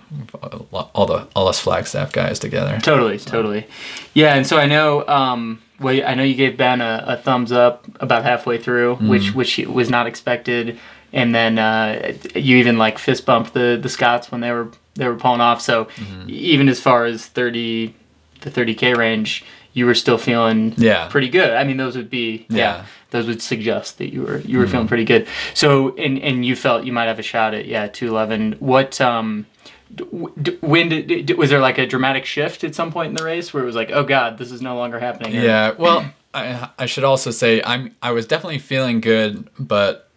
[0.95, 2.79] all the all us Flagstaff guys together.
[2.83, 3.67] Totally, totally.
[4.15, 5.07] Yeah, and so I know.
[5.09, 9.09] Um, well, I know you gave Ben a, a thumbs up about halfway through, Mm-hmm.
[9.09, 10.79] which which was not expected,
[11.13, 15.09] and then uh, you even like fist bumped the the Scotts when they were they
[15.09, 15.61] were pulling off.
[15.61, 16.27] So Mm-hmm.
[16.29, 17.95] even as far as thirty,
[18.43, 21.09] the thirty k range, you were still feeling Yeah.
[21.09, 21.51] pretty good.
[21.51, 22.85] I mean, those would be yeah, Yeah.
[23.15, 23.27] Mm-hmm.
[23.27, 25.27] those would suggest that you were you were feeling pretty good.
[25.55, 28.57] So and and you felt you might have a shot at yeah two eleven.
[28.59, 29.47] What um.
[29.95, 30.05] d-
[30.43, 33.25] d- When did, did was there like a dramatic shift at some point in the
[33.25, 35.37] race where it was like, oh god, this is no longer happening?
[35.37, 35.73] or- Yeah.
[35.79, 40.09] Well, I I should also say I'm I was definitely feeling good, but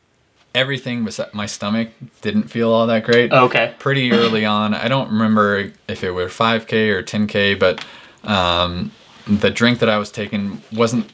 [0.55, 1.89] everything was my stomach
[2.21, 3.31] didn't feel all that great.
[3.31, 3.75] Okay.
[3.77, 7.85] Pretty early on, I don't remember if it were 5k or 10k, but
[8.23, 8.91] um,
[9.27, 11.11] the drink that I was taking wasn't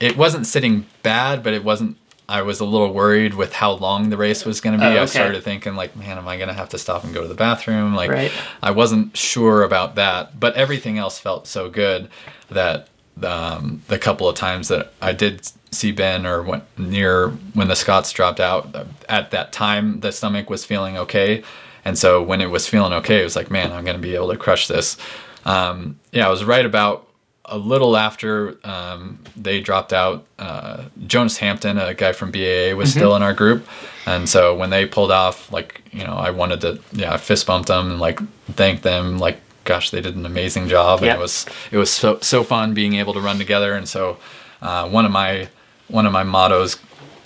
[0.00, 1.96] it wasn't sitting bad, but it wasn't.
[2.28, 4.86] I was a little worried with how long the race was going to be.
[4.86, 7.20] Oh, I started thinking like, man, am I going to have to stop and go
[7.22, 7.94] to the bathroom?
[7.94, 8.32] Like, Right.
[8.62, 12.08] I wasn't sure about that, but everything else felt so good
[12.48, 12.88] that
[13.22, 17.76] um, the couple of times that I did see Ben or went near when the
[17.76, 21.42] Scotts dropped out, uh, at that time the stomach was feeling okay,
[21.84, 24.30] and so when it was feeling okay, it was like, man, I'm gonna be able
[24.30, 24.96] to crush this.
[25.44, 27.06] Um, yeah, I was right about
[27.52, 32.90] a little after um, they dropped out, uh, Jonas Hampton, a guy from BAA, was
[32.90, 33.66] still in our group,
[34.06, 37.46] and so when they pulled off, like you know, I wanted to yeah, I fist
[37.46, 38.18] bumped them and like
[38.54, 42.18] thank them, like gosh, they did an amazing job, and it was it was so
[42.20, 44.16] so fun being able to run together, and so
[44.62, 45.48] uh, one of my
[45.88, 46.78] one of my mottos.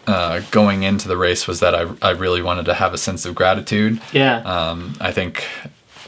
[0.08, 3.26] Uh, going into the race was that I, I really wanted to have a sense
[3.26, 4.00] of gratitude.
[4.12, 4.36] Yeah.
[4.42, 5.44] um, I think,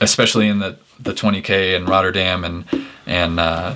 [0.00, 2.64] especially in the the 20k in Rotterdam and
[3.06, 3.74] and uh,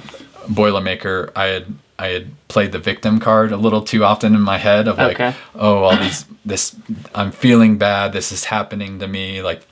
[0.48, 1.66] Boilermaker, I had
[1.98, 5.20] I had played the victim card a little too often in my head of like,
[5.20, 5.35] Okay.
[5.55, 6.74] oh, all these this
[7.14, 8.12] I'm feeling bad.
[8.12, 9.42] This is happening to me.
[9.42, 9.62] Like,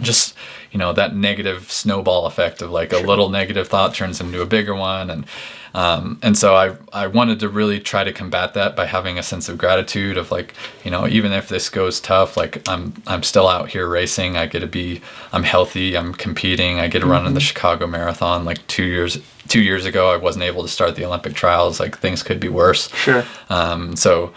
[0.00, 0.34] just
[0.70, 4.46] you know that negative snowball effect of like a little negative thought turns into a
[4.46, 5.24] bigger one and.
[5.74, 9.22] Um, and so I, I wanted to really try to combat that by having a
[9.22, 10.54] sense of gratitude of like,
[10.84, 14.36] you know, even if this goes tough, like I'm, I'm still out here racing.
[14.36, 15.00] I get to be,
[15.32, 15.96] I'm healthy.
[15.96, 16.80] I'm competing.
[16.80, 18.44] I get to run in the Chicago Marathon.
[18.44, 21.80] Like two years, two years ago, I wasn't able to start the Olympic trials.
[21.80, 22.90] Like things could be worse.
[22.94, 23.24] sure.
[23.50, 24.32] Um, so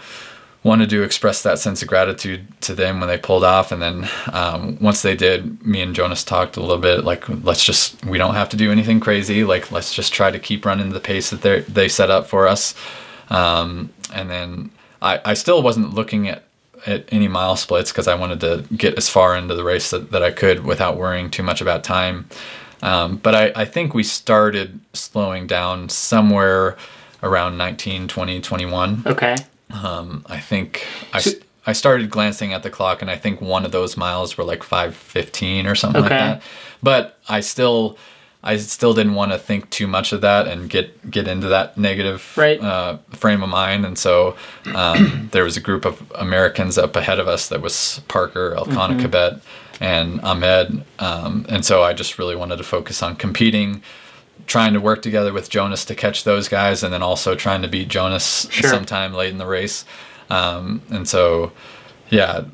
[0.64, 4.08] wanted to express that sense of gratitude to them when they pulled off and then
[4.32, 8.16] um, once they did me and jonas talked a little bit like let's just we
[8.16, 11.30] don't have to do anything crazy like let's just try to keep running the pace
[11.30, 12.74] that they they set up for us
[13.30, 14.70] um, and then
[15.00, 16.44] I, I still wasn't looking at
[16.86, 20.10] at any mile splits because I wanted to get as far into the race that,
[20.10, 22.28] that I could without worrying too much about time.
[22.82, 26.76] Um, but I, I think we started slowing down somewhere
[27.22, 29.02] around 19, 20, 21.
[29.06, 29.36] Okay.
[29.72, 33.40] Um, I think I, So- st- I started glancing at the clock, and I think
[33.40, 36.18] one of those miles were like five fifteen or something like Okay.
[36.20, 36.42] that.
[36.82, 37.96] But I still,
[38.42, 41.78] I still didn't want to think too much of that and get get into that
[41.78, 42.60] negative Right.
[42.60, 43.86] uh, frame of mind.
[43.86, 44.34] And so
[44.74, 48.94] um, there was a group of Americans up ahead of us that was Parker, Elkanah
[48.94, 49.06] Mm-hmm.
[49.06, 49.40] Kibet,
[49.80, 50.84] and Ahmed.
[50.98, 53.82] Um, and so I just really wanted to focus on competing
[54.46, 57.68] trying to work together with Jonas to catch those guys, and then also trying to
[57.68, 58.70] beat Jonas Sure.
[58.70, 59.84] sometime late in the race.
[60.30, 61.52] Um, and so,
[62.10, 62.44] yeah,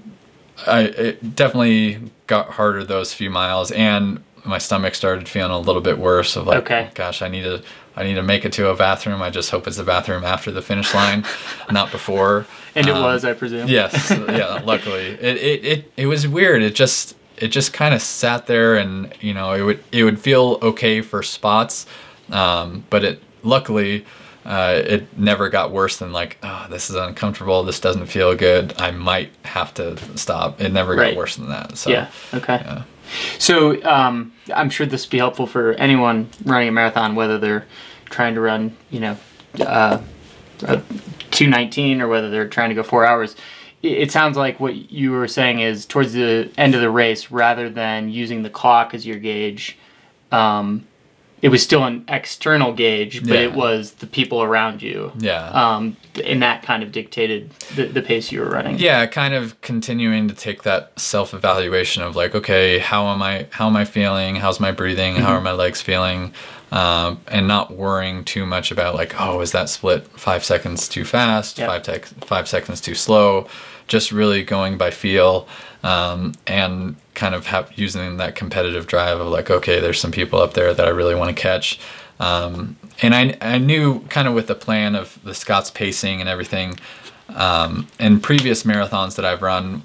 [0.66, 5.82] I it definitely got harder those few miles, and my stomach started feeling a little
[5.82, 6.36] bit worse.
[6.36, 6.90] Of like, Okay.
[6.94, 7.62] gosh, I need to.
[7.96, 9.20] I need to make it to a bathroom.
[9.22, 11.24] I just hope it's a bathroom after the finish line,
[11.72, 12.46] not before.
[12.76, 13.66] And it Um, was, I presume.
[13.66, 14.60] Yes, yeah.
[14.64, 16.62] Luckily, it, it it it was weird.
[16.62, 20.20] It just it just kind of sat there, and you know, it would it would
[20.20, 21.86] feel okay for spots,
[22.30, 24.04] um, but it luckily.
[24.46, 27.64] Uh, it never got worse than like, oh, this is uncomfortable.
[27.64, 28.72] This doesn't feel good.
[28.80, 30.58] I might have to stop.
[30.58, 31.76] It never got worse than that.
[31.76, 32.10] So Yeah.
[32.32, 32.62] Okay.
[32.64, 32.82] yeah.
[33.38, 37.66] So um, I'm sure this would be helpful for anyone running a marathon, whether they're
[38.06, 39.18] trying to run, you know,
[39.60, 40.00] uh,
[40.66, 40.80] uh,
[41.30, 43.36] 219 or whether they're trying to go four hours.
[43.82, 47.70] It, sounds like what you were saying is towards the end of the race, rather
[47.70, 49.78] than using the clock as your gauge,
[50.32, 50.86] um,
[51.40, 55.12] it was still an external gauge, but it was the people around you.
[55.18, 55.48] Yeah.
[55.50, 58.76] Um, and that kind of dictated the, the pace you were running.
[58.78, 63.68] yeah kind of continuing to take that self-evaluation of like okay how am i how
[63.68, 65.32] am i feeling how's my breathing how Mm-hmm.
[65.36, 66.32] are my legs feeling
[66.72, 71.04] um, and not worrying too much about like oh is that split five seconds too
[71.04, 71.68] fast Yeah.
[71.68, 73.46] five, tec- five seconds too slow
[73.88, 75.48] just really going by feel
[75.82, 80.40] um, and kind of have using that competitive drive of like okay there's some people
[80.40, 81.80] up there that i really want to catch
[82.20, 86.28] um, and I, I knew kind of with the plan of the Scott's pacing and
[86.28, 86.78] everything
[87.28, 89.82] um, in previous marathons that I've run,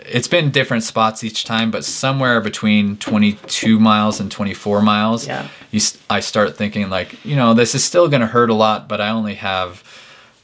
[0.00, 5.48] it's been different spots each time, but somewhere between 22 miles and 24 miles, Yeah.
[5.70, 8.86] you, I start thinking like, you know, this is still going to hurt a lot,
[8.86, 9.82] but I only have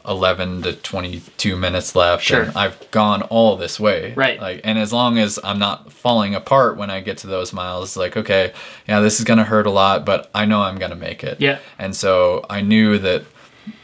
[0.06, 2.42] 11 to 22 minutes left Sure.
[2.44, 4.14] and I've gone all this way.
[4.14, 4.40] Right.
[4.40, 7.96] Like, and as long as I'm not falling apart when I get to those miles,
[7.96, 8.52] like, okay,
[8.86, 11.22] yeah, this is going to hurt a lot, but I know I'm going to make
[11.24, 11.40] it.
[11.40, 11.58] Yeah.
[11.78, 13.24] And so I knew that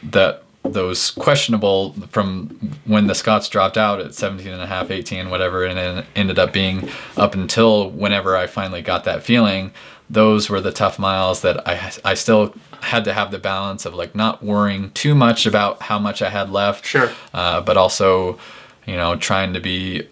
[0.03, 2.47] that those questionable from
[2.85, 6.39] when the Scotts dropped out at 17 and a half, 18, whatever, and then ended
[6.39, 9.71] up being up until whenever I finally got that feeling,
[10.09, 13.95] those were the tough miles that I, I still had to have the balance of
[13.95, 16.85] like not worrying too much about how much I had left.
[16.85, 17.11] Sure.
[17.33, 18.37] Uh, but also,
[18.85, 20.07] you know, trying to be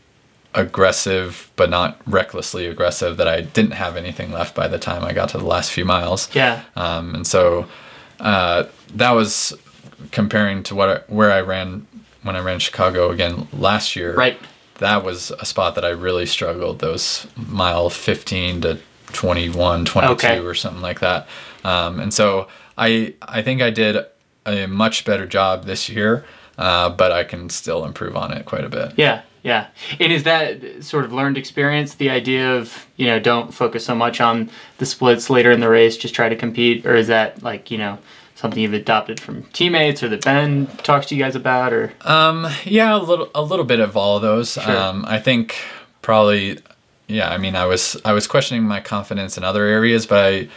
[0.55, 5.13] aggressive, but not recklessly aggressive that I didn't have anything left by the time I
[5.13, 6.33] got to the last few miles.
[6.33, 6.63] Yeah.
[6.75, 7.67] Um, and so
[8.19, 9.55] uh, that was
[10.11, 11.87] comparing to what I, where I ran
[12.23, 14.15] when I ran Chicago again last year.
[14.15, 14.39] Right.
[14.79, 16.79] That was a spot that I really struggled.
[16.79, 18.79] Those mile 15 to
[19.13, 20.39] 21, 22 Okay.
[20.39, 21.27] or something like that.
[21.63, 22.47] Um, and so
[22.77, 23.97] I I think I did
[24.45, 26.25] a much better job this year,
[26.57, 28.93] uh, but I can still improve on it quite a bit.
[28.97, 29.67] Yeah, yeah.
[29.99, 31.95] And is that sort of learned experience?
[31.95, 34.49] The idea of you know don't focus so much on
[34.79, 37.77] the splits later in the race, just try to compete, or is that like you
[37.77, 37.97] know
[38.35, 42.47] something you've adopted from teammates or that Ben talks to you guys about or Um,
[42.65, 44.57] yeah, a little a little bit of all of those.
[44.57, 45.55] Um, I think
[46.01, 46.57] probably
[47.07, 50.49] yeah, I mean I was I was questioning my confidence in other areas, but I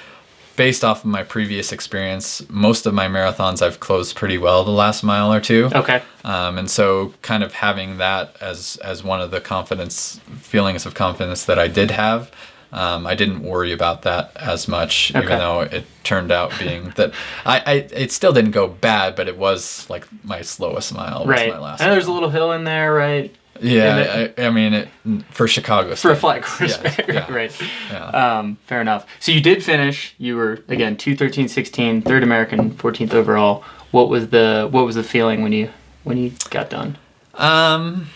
[0.57, 4.71] based off of my previous experience, most of my marathons I've closed pretty well the
[4.71, 5.69] last mile or two.
[5.75, 6.01] Okay.
[6.25, 10.95] Um, and so kind of having that as as one of the confidence feelings of
[10.95, 12.31] confidence that I did have.
[12.73, 15.25] Um, I didn't worry about that as much, Okay.
[15.25, 17.13] even though it turned out being that
[17.45, 21.21] I, I it still didn't go bad, but it was like my slowest mile.
[21.21, 21.53] Was Right.
[21.53, 21.81] my last.
[21.81, 23.35] Know there's a little hill in there, right?
[23.61, 24.89] Yeah, I, I mean, it,
[25.31, 25.95] for Chicago.
[25.95, 27.61] For a flat course, yeah, right?
[27.91, 28.39] yeah.
[28.39, 29.07] Um, fair enough.
[29.21, 30.15] So you did finish.
[30.19, 33.65] You were again 213 16, third American, 14th overall.
[33.91, 35.71] What was the what was the feeling when you
[36.05, 36.99] when you got done?
[37.35, 38.09] Um,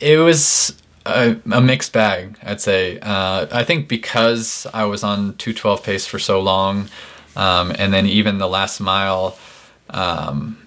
[0.00, 2.98] it was a, a mixed bag, I'd say.
[3.00, 6.88] Uh, I think because I was on 212 pace for so long,
[7.36, 9.38] um, and then even the last mile,
[9.90, 10.58] um,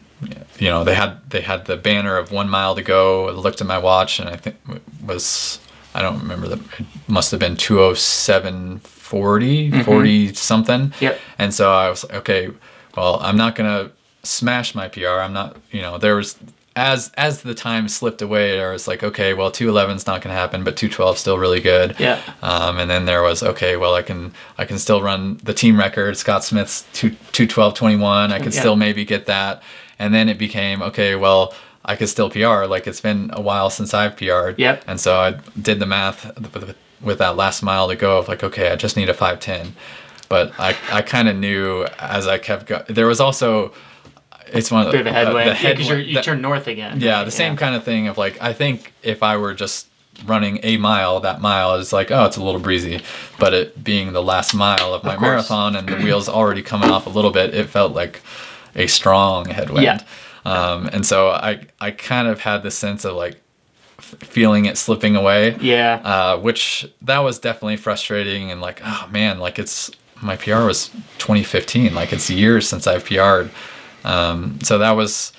[0.60, 3.28] you know, they had they had the banner of one mile to go.
[3.30, 5.60] I looked at my watch, and I think it was
[5.94, 10.94] I don't remember the it must have been 207 40 40 something.
[11.00, 11.20] Yep.
[11.38, 12.50] And so I was like, okay,
[12.96, 13.92] well, I'm not gonna
[14.24, 15.08] smash my PR.
[15.22, 16.36] I'm not, you know, there was
[16.76, 20.64] as as the time slipped away, I was like, okay, well, 211's not gonna happen,
[20.64, 21.96] but 212 still really good.
[22.00, 22.22] Yeah.
[22.44, 25.78] Um, and then there was okay, well, I can I can still run the team
[25.80, 28.32] record, Scott Smith's two 212 21.
[28.32, 28.60] I can Yeah.
[28.60, 29.64] still maybe get that.
[30.00, 31.54] And then it became okay, well.
[31.90, 32.66] I could still PR.
[32.66, 34.60] Like it's been a while since I've PR'd.
[34.60, 34.84] Yep.
[34.88, 36.38] And so I did the math
[37.02, 39.74] with, that last mile to go of like, okay, I just need a 510.
[40.28, 42.84] But I, I kind of knew as I kept going.
[42.90, 43.72] There was also,
[44.48, 45.50] it's one of of a headwind.
[45.50, 47.00] Uh, the yeah, because you that- turn north again.
[47.00, 47.24] yeah, right?
[47.24, 49.88] the same kind of thing of like I think if I were just
[50.26, 53.02] running a mile, that mile is like oh it's a little breezy,
[53.40, 55.22] but it being the last mile of my course.
[55.22, 58.22] marathon and the wheels already coming off a little bit, it felt like
[58.78, 59.84] a strong headwind.
[59.84, 60.02] Yeah.
[60.46, 63.42] Um, and so I I kind of had the sense of like
[64.00, 65.58] feeling it slipping away.
[65.60, 66.02] Yeah.
[66.04, 70.90] Uh, which that was definitely frustrating and like oh man like it's my PR was
[71.20, 73.52] 2015 like it's years since I've PR'd
[74.04, 75.34] um, so that was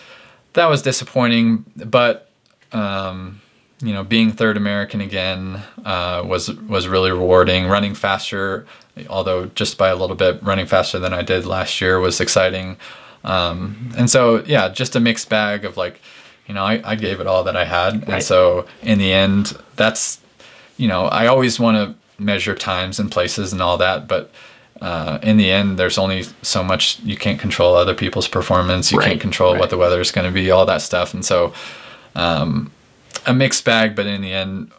[0.52, 2.30] that was disappointing but
[2.72, 3.40] um,
[3.82, 8.66] you know being third American again uh, was was really rewarding running faster
[9.08, 12.76] although just by a little bit running faster than I did last year was exciting
[13.28, 16.00] um, and so yeah just a mixed bag of like
[16.48, 18.08] you know I, I gave it all that I had Right.
[18.14, 20.20] and so in the end that's
[20.80, 24.30] you know, I always want to measure times and places and all that, but
[24.80, 28.92] uh, in the end, there's only so much you can't control other people's performance.
[28.92, 29.60] You Right, can't control right.
[29.60, 31.14] what the weather is going to be, all that stuff.
[31.14, 31.52] And so,
[32.14, 32.70] um,
[33.26, 34.70] a mixed bag, but in the end,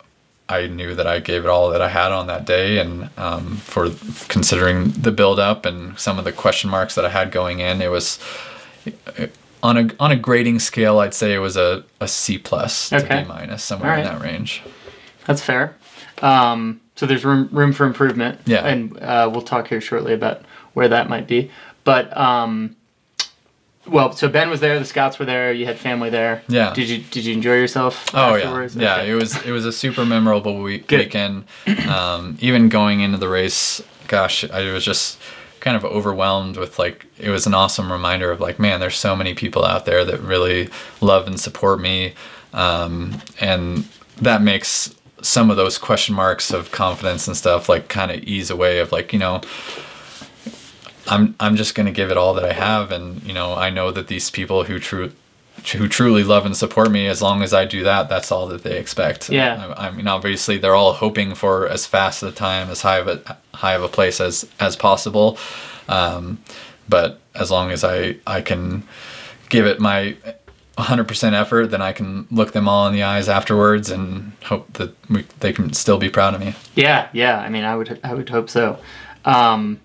[0.50, 2.80] I knew that I gave it all that I had on that day.
[2.80, 3.92] And um, for
[4.28, 7.82] considering the build up and some of the question marks that I had going in,
[7.82, 8.20] it was
[9.62, 11.00] on a on a grading scale.
[11.00, 13.22] I'd say it was a, a C plus to Okay.
[13.22, 14.64] B minus, somewhere in that range.
[15.26, 15.76] That's fair.
[16.22, 18.42] Um, so there's room room for improvement.
[18.46, 18.66] Yeah.
[18.66, 20.42] And uh, we'll talk here shortly about
[20.74, 21.52] where that might be.
[21.84, 22.76] But um,
[23.90, 24.78] well, so Ben was there.
[24.80, 25.52] The Scotts were there.
[25.52, 26.44] You had family there.
[26.48, 26.74] Yeah.
[26.74, 28.10] Did you Did you enjoy yourself?
[28.14, 28.76] Oh afterwards?
[28.76, 29.12] yeah, yeah.
[29.12, 31.00] It was it was a super memorable week, Good.
[31.00, 31.46] weekend.
[31.90, 35.20] Um, even going into the race, gosh, I was just
[35.60, 39.16] kind of overwhelmed with like it was an awesome reminder of like man, there's so
[39.16, 40.70] many people out there that really
[41.02, 42.14] love and support me,
[42.54, 48.10] um, and that makes some of those question marks of confidence and stuff like kind
[48.10, 49.42] of ease away of like you know
[51.10, 53.92] I'm I'm just gonna give it all that I have, and you know I know
[53.92, 55.12] that these people who true
[55.74, 58.64] who truly love and support me, as long as I do that, that's all that
[58.64, 59.30] they expect.
[59.30, 59.74] Yeah.
[59.76, 63.08] I, I mean, obviously they're all hoping for as fast a time, as high of
[63.08, 65.38] a high of a place as as possible,
[65.88, 66.40] um,
[66.88, 68.84] but as long as I I can
[69.50, 70.16] give it my
[70.78, 74.96] 100% effort, then I can look them all in the eyes afterwards and hope that
[75.10, 76.56] we, they can still be proud of me.
[76.76, 77.40] Yeah, yeah.
[77.40, 78.80] I mean, I would, I would hope so.
[79.26, 79.82] Um,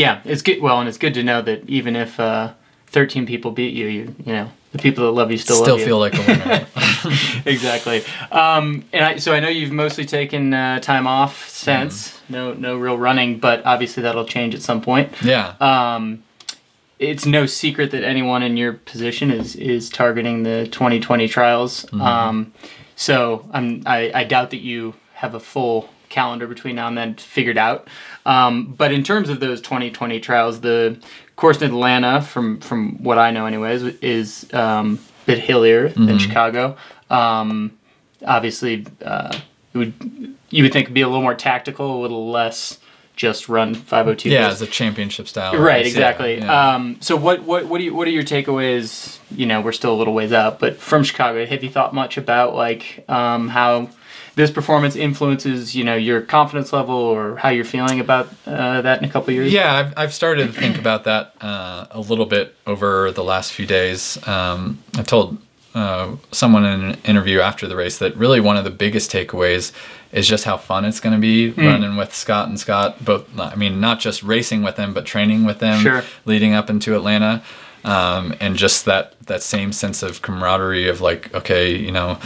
[0.00, 0.60] yeah, it's good.
[0.60, 2.54] Well, and it's good to know that even if uh,
[2.86, 5.84] 13 people beat you, you, you know, the people that love you still, Still love
[5.84, 6.66] feel like a winner.
[7.04, 7.42] you.
[7.52, 8.02] exactly.
[8.30, 12.12] Um, and I, so I know you've mostly taken uh, time off since.
[12.12, 12.32] Mm-hmm.
[12.32, 15.12] No, no real running, but obviously that'll change at some point.
[15.22, 15.54] yeah.
[15.60, 16.22] Um,
[16.98, 21.84] it's no secret that anyone in your position is is targeting the 2020 trials.
[21.86, 22.00] Mm-hmm.
[22.02, 22.52] Um,
[22.94, 27.14] so I'm I, I doubt that you have a full calendar between now and then
[27.14, 27.88] figured out.
[28.26, 30.98] Um, but in terms of those 2020 trials, the
[31.36, 36.06] course in Atlanta, from from what I know, anyways, is um, a bit hillier Mm-hmm.
[36.06, 36.76] than Chicago.
[37.08, 37.78] Um,
[38.26, 39.34] obviously, uh,
[39.72, 39.94] it would
[40.50, 42.78] you would think it'd be a little more tactical, a little less
[43.16, 44.30] just run 502.
[44.30, 45.54] Yeah, it's a championship style.
[45.58, 46.38] Right, exactly.
[46.38, 46.74] Yeah, yeah.
[46.74, 49.18] Um, so what what what do you what are your takeaways?
[49.30, 52.16] You know, we're still a little ways out, but from Chicago, have you thought much
[52.16, 53.90] about like um, how
[54.40, 58.98] this performance influences you know your confidence level or how you're feeling about uh, that
[59.02, 59.52] in a couple years?
[59.52, 63.52] Yeah, I've, I've started to think about that uh, a little bit over the last
[63.52, 64.18] few days.
[64.26, 65.38] Um, I told
[65.74, 69.72] uh, someone in an interview after the race that really one of the biggest takeaways
[70.12, 71.66] is just how fun it's going to be Hmm.
[71.66, 73.04] running with Scott and Scott.
[73.04, 76.02] Both, I mean, not just racing with them, but training with them Sure.
[76.24, 77.42] leading up into Atlanta.
[77.84, 82.18] Um, and just that that same sense of camaraderie of like, okay, you know,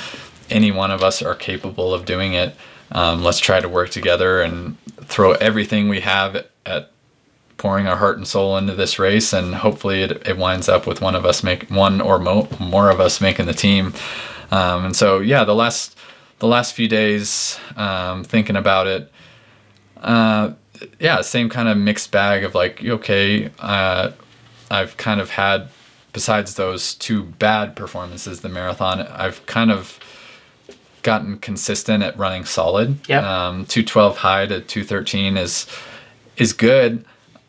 [0.50, 2.54] any one of us are capable of doing it.
[2.92, 6.90] Um, let's try to work together and throw everything we have at,
[7.56, 11.00] pouring our heart and soul into this race, and hopefully it, it winds up with
[11.00, 13.94] one of us make one or mo- more of us making the team.
[14.50, 15.96] Um, and so, yeah, the last
[16.40, 19.10] the last few days um, thinking about it,
[19.98, 20.52] uh,
[21.00, 24.10] yeah, same kind of mixed bag of like, okay, uh,
[24.70, 25.68] I've kind of had,
[26.12, 29.98] besides those two bad performances, the marathon, I've kind of
[31.04, 32.98] gotten consistent at running solid.
[33.08, 33.22] Yep.
[33.22, 35.66] Um, 212 high to 213 is
[36.36, 37.04] is good.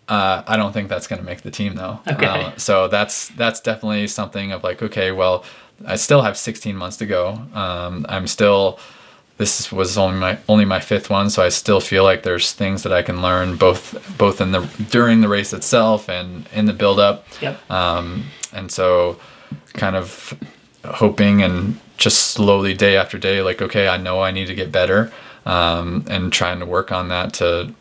[0.08, 2.00] Uh, I don't think that's going to make the team though.
[2.08, 2.28] Okay.
[2.28, 5.44] Uh, so that's that's definitely something of like, okay, well,
[5.88, 7.42] I still have 16 months to go.
[7.54, 8.80] Um, I'm still.
[9.38, 12.84] This was only my only my fifth one, so I still feel like there's things
[12.84, 16.74] that I can learn both both in the during the race itself and in the
[16.74, 17.26] build up.
[17.42, 17.70] Yep.
[17.70, 19.20] Um, and so,
[19.74, 20.40] kind of
[20.86, 24.72] hoping and just slowly day after day, like, okay, I know I need to get
[24.72, 25.12] better,
[25.46, 27.74] um, and trying to work on that to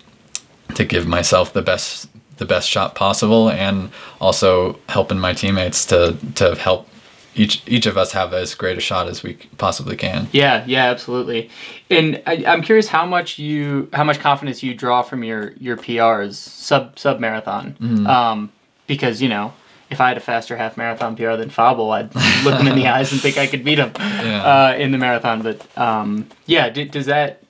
[0.74, 3.90] to give myself the best the best shot possible, and
[4.20, 6.88] also helping my teammates to to help
[7.34, 10.28] each each of us have as great a shot as we possibly can.
[10.32, 11.50] Yeah, yeah, absolutely.
[11.90, 15.76] And I, I'm curious how much you, how much confidence you draw from your your
[15.76, 17.76] PRs sub sub marathon.
[17.80, 18.06] Mm-hmm.
[18.06, 18.52] Um,
[18.86, 19.52] because you know,
[19.90, 22.14] if I had a faster half marathon PR than Fauble, I'd
[22.44, 24.42] look him in the eyes and think I could beat him Yeah.
[24.72, 25.42] uh, in the marathon.
[25.42, 27.40] But um, yeah, d- does that?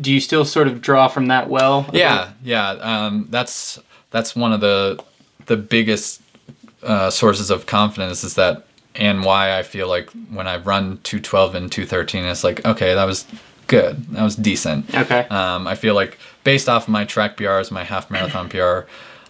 [0.00, 1.88] Do you still sort of draw from that well?
[1.92, 2.70] Yeah, yeah.
[2.70, 3.78] Um, that's
[4.10, 5.02] that's one of the
[5.46, 6.22] the biggest
[6.82, 8.64] uh, sources of confidence is that,
[8.94, 12.64] and why I feel like when I run two twelve and two thirteen, it's like
[12.64, 13.26] okay, that was
[13.68, 14.92] good, that was decent.
[14.94, 15.20] Okay.
[15.28, 18.80] Um, I feel like based off my track PRs, my half marathon PR,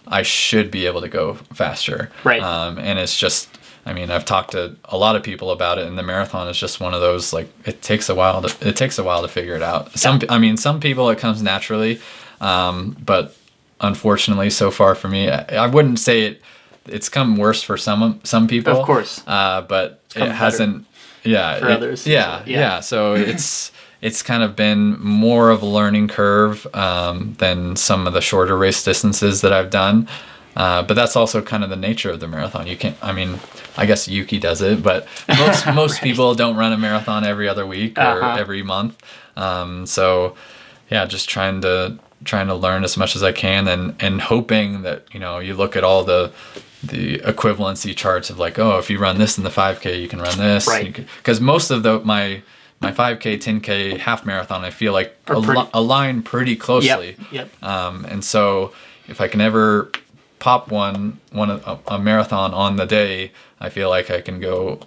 [0.07, 2.09] I should be able to go faster.
[2.23, 2.41] Right.
[2.41, 3.47] Um, and it's just,
[3.85, 6.57] I mean, I've talked to a lot of people about it, and the marathon is
[6.57, 9.27] just one of those like it takes a while to it takes a while to
[9.27, 9.91] figure it out.
[9.97, 11.99] Some, I mean, some people it comes naturally,
[12.41, 13.35] um, but
[13.79, 16.41] unfortunately, so far for me, I, I wouldn't say it.
[16.87, 19.23] It's come worse for some some people, Of course.
[19.27, 20.85] uh, but it hasn't.
[21.23, 22.07] Yeah, for it- others.
[22.07, 22.59] Yeah, Yeah.
[22.59, 22.79] yeah.
[22.79, 23.71] So it's
[24.01, 28.57] it's kind of been more of a learning curve um, than some of the shorter
[28.57, 30.07] race distances that I've done.
[30.55, 32.67] Uh, but that's also kind of the nature of the marathon.
[32.67, 32.97] You can't.
[33.01, 33.39] I mean,
[33.77, 37.65] I guess Yuki does it, but most most people don't run a marathon every other
[37.65, 38.35] week or Uh-huh.
[38.39, 39.01] every month.
[39.37, 40.35] Um, so
[40.89, 44.81] yeah, just trying to trying to learn as much as I can and and hoping
[44.81, 46.31] that you know you look at all the
[46.83, 50.19] the equivalency charts of like oh if you run this in the 5k you can
[50.19, 50.93] run this Right.
[51.17, 52.41] because most of the my
[52.81, 57.49] my 5k 10k half marathon I feel like al- pretty- align pretty closely Yep.
[57.61, 57.63] Yep.
[57.63, 58.73] um, and so
[59.07, 59.91] if I can ever
[60.39, 64.79] pop one one a, a marathon on the day, I feel like I can go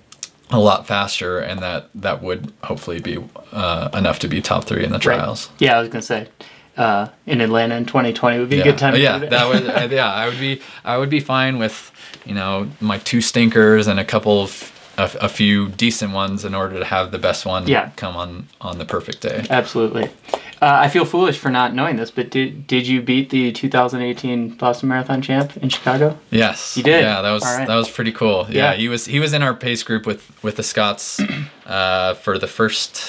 [0.51, 3.19] a lot faster, and that that would hopefully be
[3.53, 5.03] uh, enough to be top three in the Right.
[5.19, 5.51] trials.
[5.59, 6.29] Yeah, I was gonna say.
[6.77, 8.95] Uh, in Atlanta in 2020 would be a good time.
[8.95, 11.93] to yeah, do that would yeah, I would be I would be fine with
[12.25, 14.51] you know my two stinkers and a couple of
[14.97, 17.91] a, a few decent ones in order to have the best one Yeah.
[17.97, 19.45] come on on the perfect day.
[19.51, 20.11] Absolutely.
[20.63, 24.51] Uh, I feel foolish for not knowing this, but did did you beat the 2018
[24.57, 26.19] Boston Marathon champ in Chicago?
[26.31, 27.03] Yes, You did?
[27.03, 27.67] Yeah, that was right.
[27.67, 28.47] that was pretty cool.
[28.49, 28.75] Yeah, Yeah.
[28.75, 31.21] he was he was in our pace group with with the Scotts
[31.67, 33.03] uh, for the first,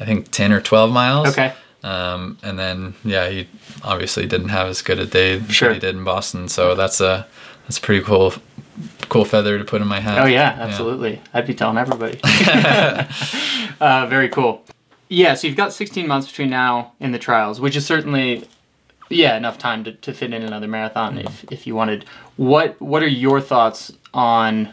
[0.00, 1.28] I think ten or twelve miles.
[1.28, 1.52] Okay.
[1.82, 3.46] Um, and then yeah, he
[3.82, 5.68] obviously didn't have as good a day Sure.
[5.68, 6.48] that he did in Boston.
[6.48, 7.26] So that's a
[7.64, 8.34] that's a pretty cool
[9.08, 10.22] cool feather to put in my hat.
[10.22, 11.20] Oh yeah, absolutely.
[11.32, 12.20] I'd be telling everybody.
[13.80, 14.64] uh, very cool.
[15.08, 18.48] Yeah, so you've got 16 months between now and the trials, which is certainly
[19.10, 22.04] yeah enough time to, to fit in another marathon if, if you wanted.
[22.36, 24.72] What what are your thoughts on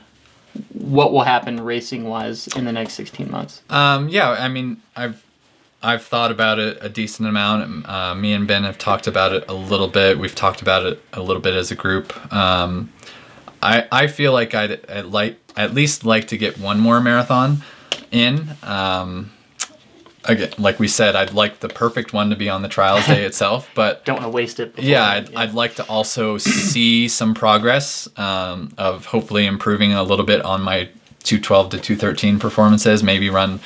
[0.73, 3.61] what will happen racing wise in the next 16 months?
[3.69, 5.23] Um, yeah, I mean, I've
[5.83, 7.87] I've thought about it a decent amount.
[7.87, 10.19] Uh, me and Ben have talked about it a little bit.
[10.19, 12.13] We've talked about it a little bit as a group.
[12.33, 12.91] Um,
[13.63, 17.63] I I feel like I'd, I'd like at least like to get one more marathon
[18.11, 18.49] in.
[18.63, 19.31] Um,
[20.25, 23.23] again, like we said, I'd like the perfect one to be on the trials day
[23.29, 24.77] itself, but Don't want to waste it.
[24.77, 26.37] yeah, I'd, I'd like to also
[26.71, 30.89] see some progress um, of hopefully improving a little bit on my
[31.23, 33.03] 212 to 213 performances.
[33.03, 33.59] Maybe run,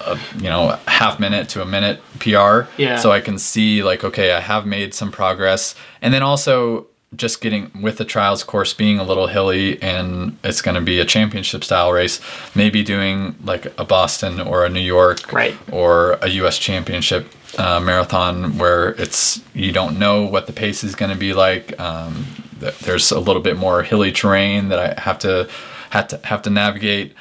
[0.00, 2.62] a, you know, half minute to a minute PR.
[2.80, 2.96] Yeah.
[2.96, 6.86] So I can see like, okay, I have made some progress, and then also
[7.16, 11.00] just getting with the trials course being a little hilly and it's going to be
[11.00, 12.20] a championship style race
[12.54, 15.56] maybe doing like a boston or a new york Right.
[15.72, 16.56] or a U.S.
[16.56, 17.26] Championship
[17.58, 21.78] uh, marathon where it's you don't know what the pace is going to be like.
[21.80, 22.26] Um,
[22.60, 25.48] th- there's a little bit more hilly terrain that I have to
[25.90, 27.12] have to have to navigate,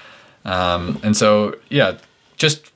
[0.46, 1.98] um, and so yeah,
[2.38, 2.69] just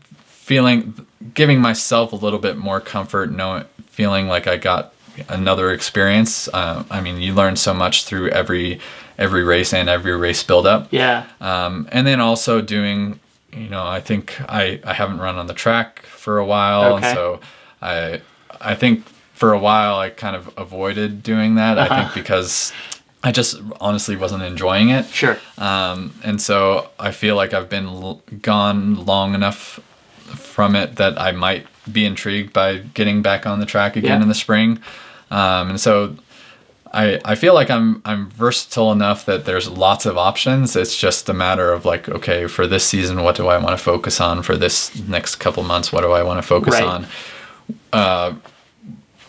[0.58, 4.93] feeling giving myself a little bit more comfort, knowing feeling like I got
[5.30, 6.47] another experience.
[6.54, 8.80] Uh, I mean, you learn so much through every
[9.18, 11.26] every race and every race build up Yeah.
[11.39, 13.20] um, and then also doing
[13.51, 17.14] you know i think i i haven't run on the track for a while Okay.
[17.14, 17.39] so
[17.84, 18.20] i
[18.60, 21.95] i think for a while i kind of avoided doing that i Uh-huh.
[22.01, 22.74] think because
[23.24, 25.38] i just honestly wasn't enjoying it Sure.
[25.60, 29.80] um, and so i feel like i've been l- gone long enough
[30.54, 34.24] from it that i might be intrigued by getting back on the track again Yeah.
[34.24, 34.80] in the spring
[35.32, 36.16] um, and so
[36.95, 40.76] I, I feel like I'm I'm versatile enough that there's lots of options.
[40.76, 43.84] It's just a matter of like, okay, for this season, what do I want to
[43.84, 44.43] focus on?
[44.43, 46.84] For this next couple months, what do I want to focus Right.
[46.84, 47.08] on?
[47.91, 48.34] Uh,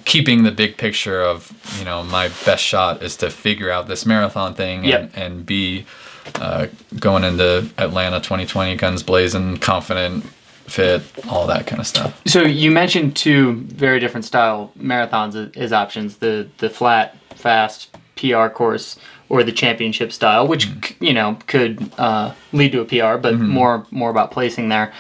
[0.05, 4.05] keeping the big picture of you know my best shot is to figure out this
[4.05, 5.87] marathon thing and, and be
[6.35, 6.67] uh,
[7.01, 10.27] going into Atlanta 2020 guns blazing, confident,
[10.67, 12.21] fit, all that kind of stuff.
[12.27, 18.49] So you mentioned two very different style marathons as, options: the the flat, fast PR
[18.49, 18.99] course
[19.29, 23.39] or the championship style, which c you know could uh, lead to a PR, but
[23.39, 24.93] more more about placing there.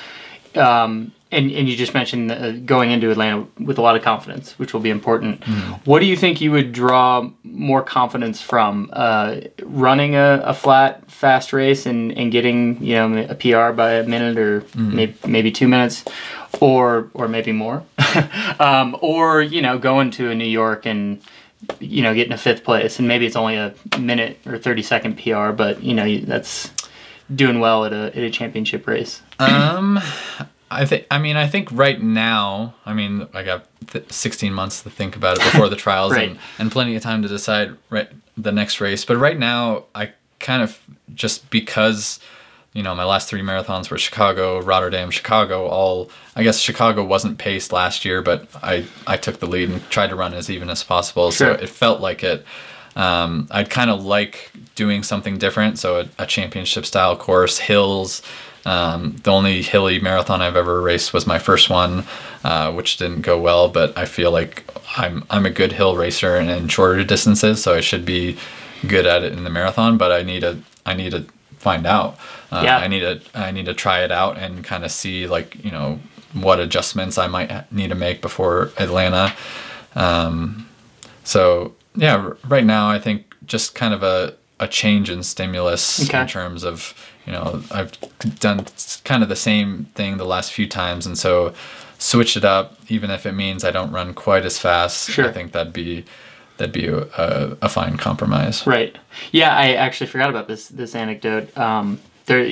[0.54, 4.58] Um, and, and you just mentioned uh, going into Atlanta with a lot of confidence,
[4.58, 5.44] which will be important.
[5.84, 8.90] What do you think you would draw more confidence from?
[8.92, 13.94] Uh, running a, a flat, fast race and, and getting you know a PR by
[13.94, 16.04] a minute or maybe, maybe two minutes,
[16.60, 17.84] or or maybe more,
[18.58, 21.20] um, or you know going to a New York and
[21.80, 25.18] you know getting a fifth place and maybe it's only a minute or thirty second
[25.18, 26.70] PR, but you know that's
[27.34, 29.22] doing well at a at a championship race.
[29.38, 30.00] Um,
[30.74, 31.06] I think.
[31.10, 32.74] I mean, I think right now.
[32.84, 36.30] I mean, I got th- 16 months to think about it before the trials, Right.
[36.30, 39.04] and, and plenty of time to decide right the next race.
[39.04, 40.78] But right now, I kind of
[41.14, 42.18] just because
[42.72, 45.66] you know my last three marathons were Chicago, Rotterdam, Chicago.
[45.68, 49.88] All I guess Chicago wasn't paced last year, but I I took the lead and
[49.90, 51.30] tried to run as even as possible.
[51.30, 51.56] Sure.
[51.56, 52.44] So it felt like it.
[52.96, 55.78] Um, I'd kind of like doing something different.
[55.78, 58.22] So a, a championship style course, hills.
[58.66, 62.04] Um, the only hilly marathon I've ever raced was my first one,
[62.44, 63.68] uh, which didn't go well.
[63.68, 64.64] But I feel like
[64.96, 68.36] I'm I'm a good hill racer and in shorter distances, so I should be
[68.86, 69.98] good at it in the marathon.
[69.98, 71.26] But I need to I need to
[71.58, 72.16] find out.
[72.50, 72.78] Uh, Yeah.
[72.78, 75.70] I need to I need to try it out and kind of see like you
[75.70, 75.98] know
[76.32, 79.34] what adjustments I might need to make before Atlanta.
[79.94, 80.68] Um,
[81.22, 86.22] so yeah, right now I think just kind of a, a change in stimulus Okay.
[86.22, 86.94] in terms of
[87.26, 87.92] you know I've
[88.40, 88.66] done
[89.04, 91.54] kind of the same thing the last few times, and so
[91.98, 95.10] switch it up even if it means I don't run quite as fast.
[95.10, 95.28] Sure.
[95.28, 96.04] I think that'd be
[96.56, 98.66] that'd be a, a, a fine compromise.
[98.66, 98.96] Right.
[99.32, 101.56] Yeah, I actually forgot about this this anecdote.
[101.56, 102.44] Um, there,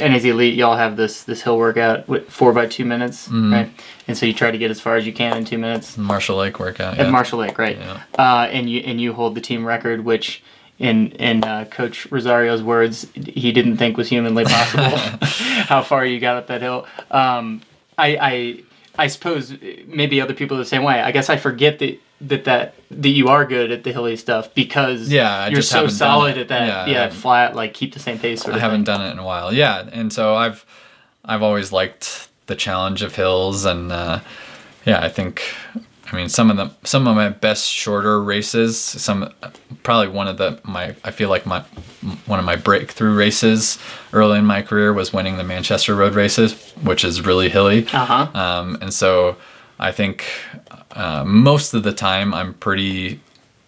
[0.00, 3.52] y- NAZ Elite, y'all have this this hill workout with four by two minutes, Mm-hmm.
[3.52, 3.70] right?
[4.08, 6.36] And so you try to get as far as you can in two minutes Marshall
[6.38, 6.98] Lake workout.
[6.98, 7.10] at Yeah.
[7.10, 7.76] Marshall Lake, right?
[7.78, 8.02] Yeah.
[8.18, 10.42] Uh, and you and you hold the team record, which.
[10.76, 14.98] In in uh, Coach Rosario's words, he didn't think was humanly possible.
[15.68, 16.84] how far you got up that hill.
[17.12, 17.62] Um,
[17.96, 18.60] I, I
[19.04, 19.54] I suppose
[19.86, 21.00] maybe other people are the same way.
[21.00, 24.54] I guess I forget that that that that you are good at the hilly stuff
[24.54, 26.88] because Yeah, I you're so solid at that.
[26.88, 28.42] Yeah, Yeah, flat like keep the same pace.
[28.42, 28.94] Sort I of haven't thing.
[28.96, 29.52] done it in a while.
[29.52, 30.64] Yeah, and so I've
[31.24, 34.20] I've always liked the challenge of hills, and uh,
[34.84, 35.42] yeah, I think
[36.12, 38.78] I mean some of the some of my best shorter races.
[38.78, 39.32] Some
[39.82, 41.60] probably one of the my I feel like my
[42.26, 43.78] one of my breakthrough races
[44.12, 47.86] early in my career was winning the Manchester Road races, which is really hilly.
[47.92, 48.38] Uh huh.
[48.38, 49.36] Um, and so
[49.80, 50.26] I think
[50.94, 53.20] uh, most of the time I'm pretty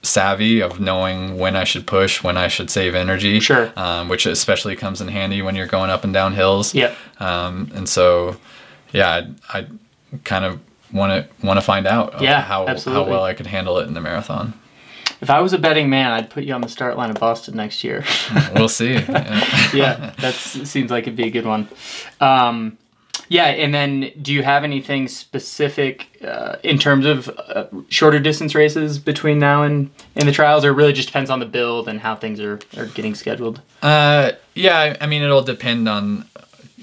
[0.02, 3.40] savvy of knowing when I should push, when I should save energy.
[3.40, 3.72] Sure.
[3.76, 6.74] Um, which especially comes in handy when you're going up and down hills.
[6.74, 6.96] Yep.
[7.18, 8.36] Um, and so,
[8.92, 9.66] yeah, I, I
[10.24, 10.60] kind of
[10.92, 11.10] want
[11.40, 13.04] to want to find out Yeah, how absolutely.
[13.04, 14.54] how well I could handle it in the marathon.
[15.20, 17.56] If I was a betting man, I'd put you on the start line of Boston
[17.56, 18.04] next year.
[18.54, 18.92] We'll see.
[18.92, 19.40] Yeah.
[19.74, 21.68] yeah, that seems like it'd be a good one.
[22.20, 22.76] Um,
[23.28, 28.54] Yeah, and then do you have anything specific uh, in terms of uh, shorter distance
[28.54, 32.00] races between now and in the trials, or really just depends on the build and
[32.00, 33.60] how things are, are getting scheduled?
[33.82, 36.26] Uh, yeah, I mean, it'll depend on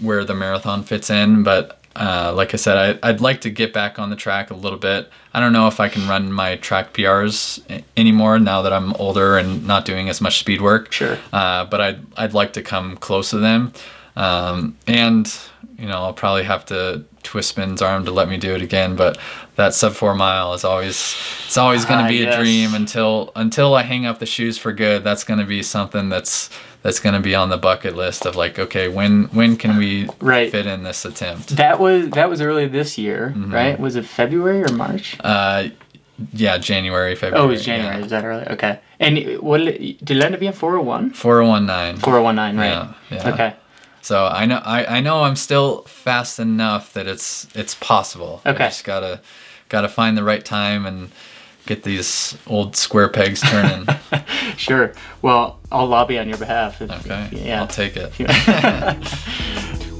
[0.02, 3.72] where the marathon fits in, but uh, like I said, I, I'd like to get
[3.72, 5.10] back on the track a little bit.
[5.34, 9.38] I don't know if I can run my track PRs anymore now that I'm older
[9.38, 10.92] and not doing as much speed work.
[10.92, 11.20] Sure.
[11.32, 13.74] Uh, but I'd, I'd like to come close to them.
[14.16, 15.32] Um, and,
[15.78, 18.96] you know, I'll probably have to twist Ben's arm to let me do it again.
[18.96, 19.18] But
[19.56, 21.16] that sub four mile is always,
[21.46, 22.36] it's always going to Ah, be yes.
[22.36, 25.04] a dream until, until I hang up the shoes for good.
[25.04, 26.50] That's going to be something that's,
[26.82, 30.10] that's going to be on the bucket list of like, okay, when, when can we
[30.20, 30.52] Right.
[30.52, 31.50] fit in this attempt?
[31.56, 33.54] That was that was early this year, Mm-hmm.
[33.54, 33.80] right?
[33.80, 35.18] Was it February or March?
[35.24, 35.70] Uh,
[36.34, 37.42] yeah, January, February.
[37.42, 38.04] Oh, it was January.
[38.04, 38.46] Is that early?
[38.48, 38.80] Okay.
[39.00, 41.12] And what did it, did it end up being 401?
[41.14, 42.02] 4019.
[42.02, 42.68] 4019, right?
[43.10, 43.34] Yeah, yeah.
[43.34, 43.56] Okay.
[44.04, 48.42] So I know I, I know I'm still fast enough that it's it's possible.
[48.46, 48.66] Okay.
[48.66, 49.22] I just gotta
[49.70, 51.10] gotta find the right time and
[51.66, 53.88] get these old square pegs turning.
[54.58, 54.94] Sure.
[55.24, 56.80] Well, I'll lobby on your behalf.
[56.82, 57.30] if- Okay.
[57.32, 57.62] yeah.
[57.62, 58.14] I'll take it.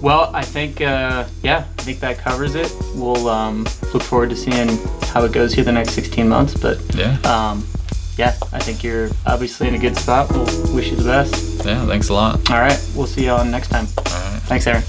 [0.02, 2.70] Well, I think, uh, yeah, I think that covers it.
[2.94, 6.54] We'll um, look forward to seeing how it goes here the next 16 months.
[6.56, 7.18] But Yeah.
[7.22, 7.66] um,
[8.18, 10.30] yeah, I think you're obviously in a good spot.
[10.32, 10.46] We'll
[10.76, 11.66] wish you the best.
[11.66, 11.86] Yeah.
[11.86, 12.50] Thanks a lot.
[12.52, 13.88] All right, we'll see you on next time.
[13.98, 14.42] All right.
[14.44, 14.84] Thanks, Aaron.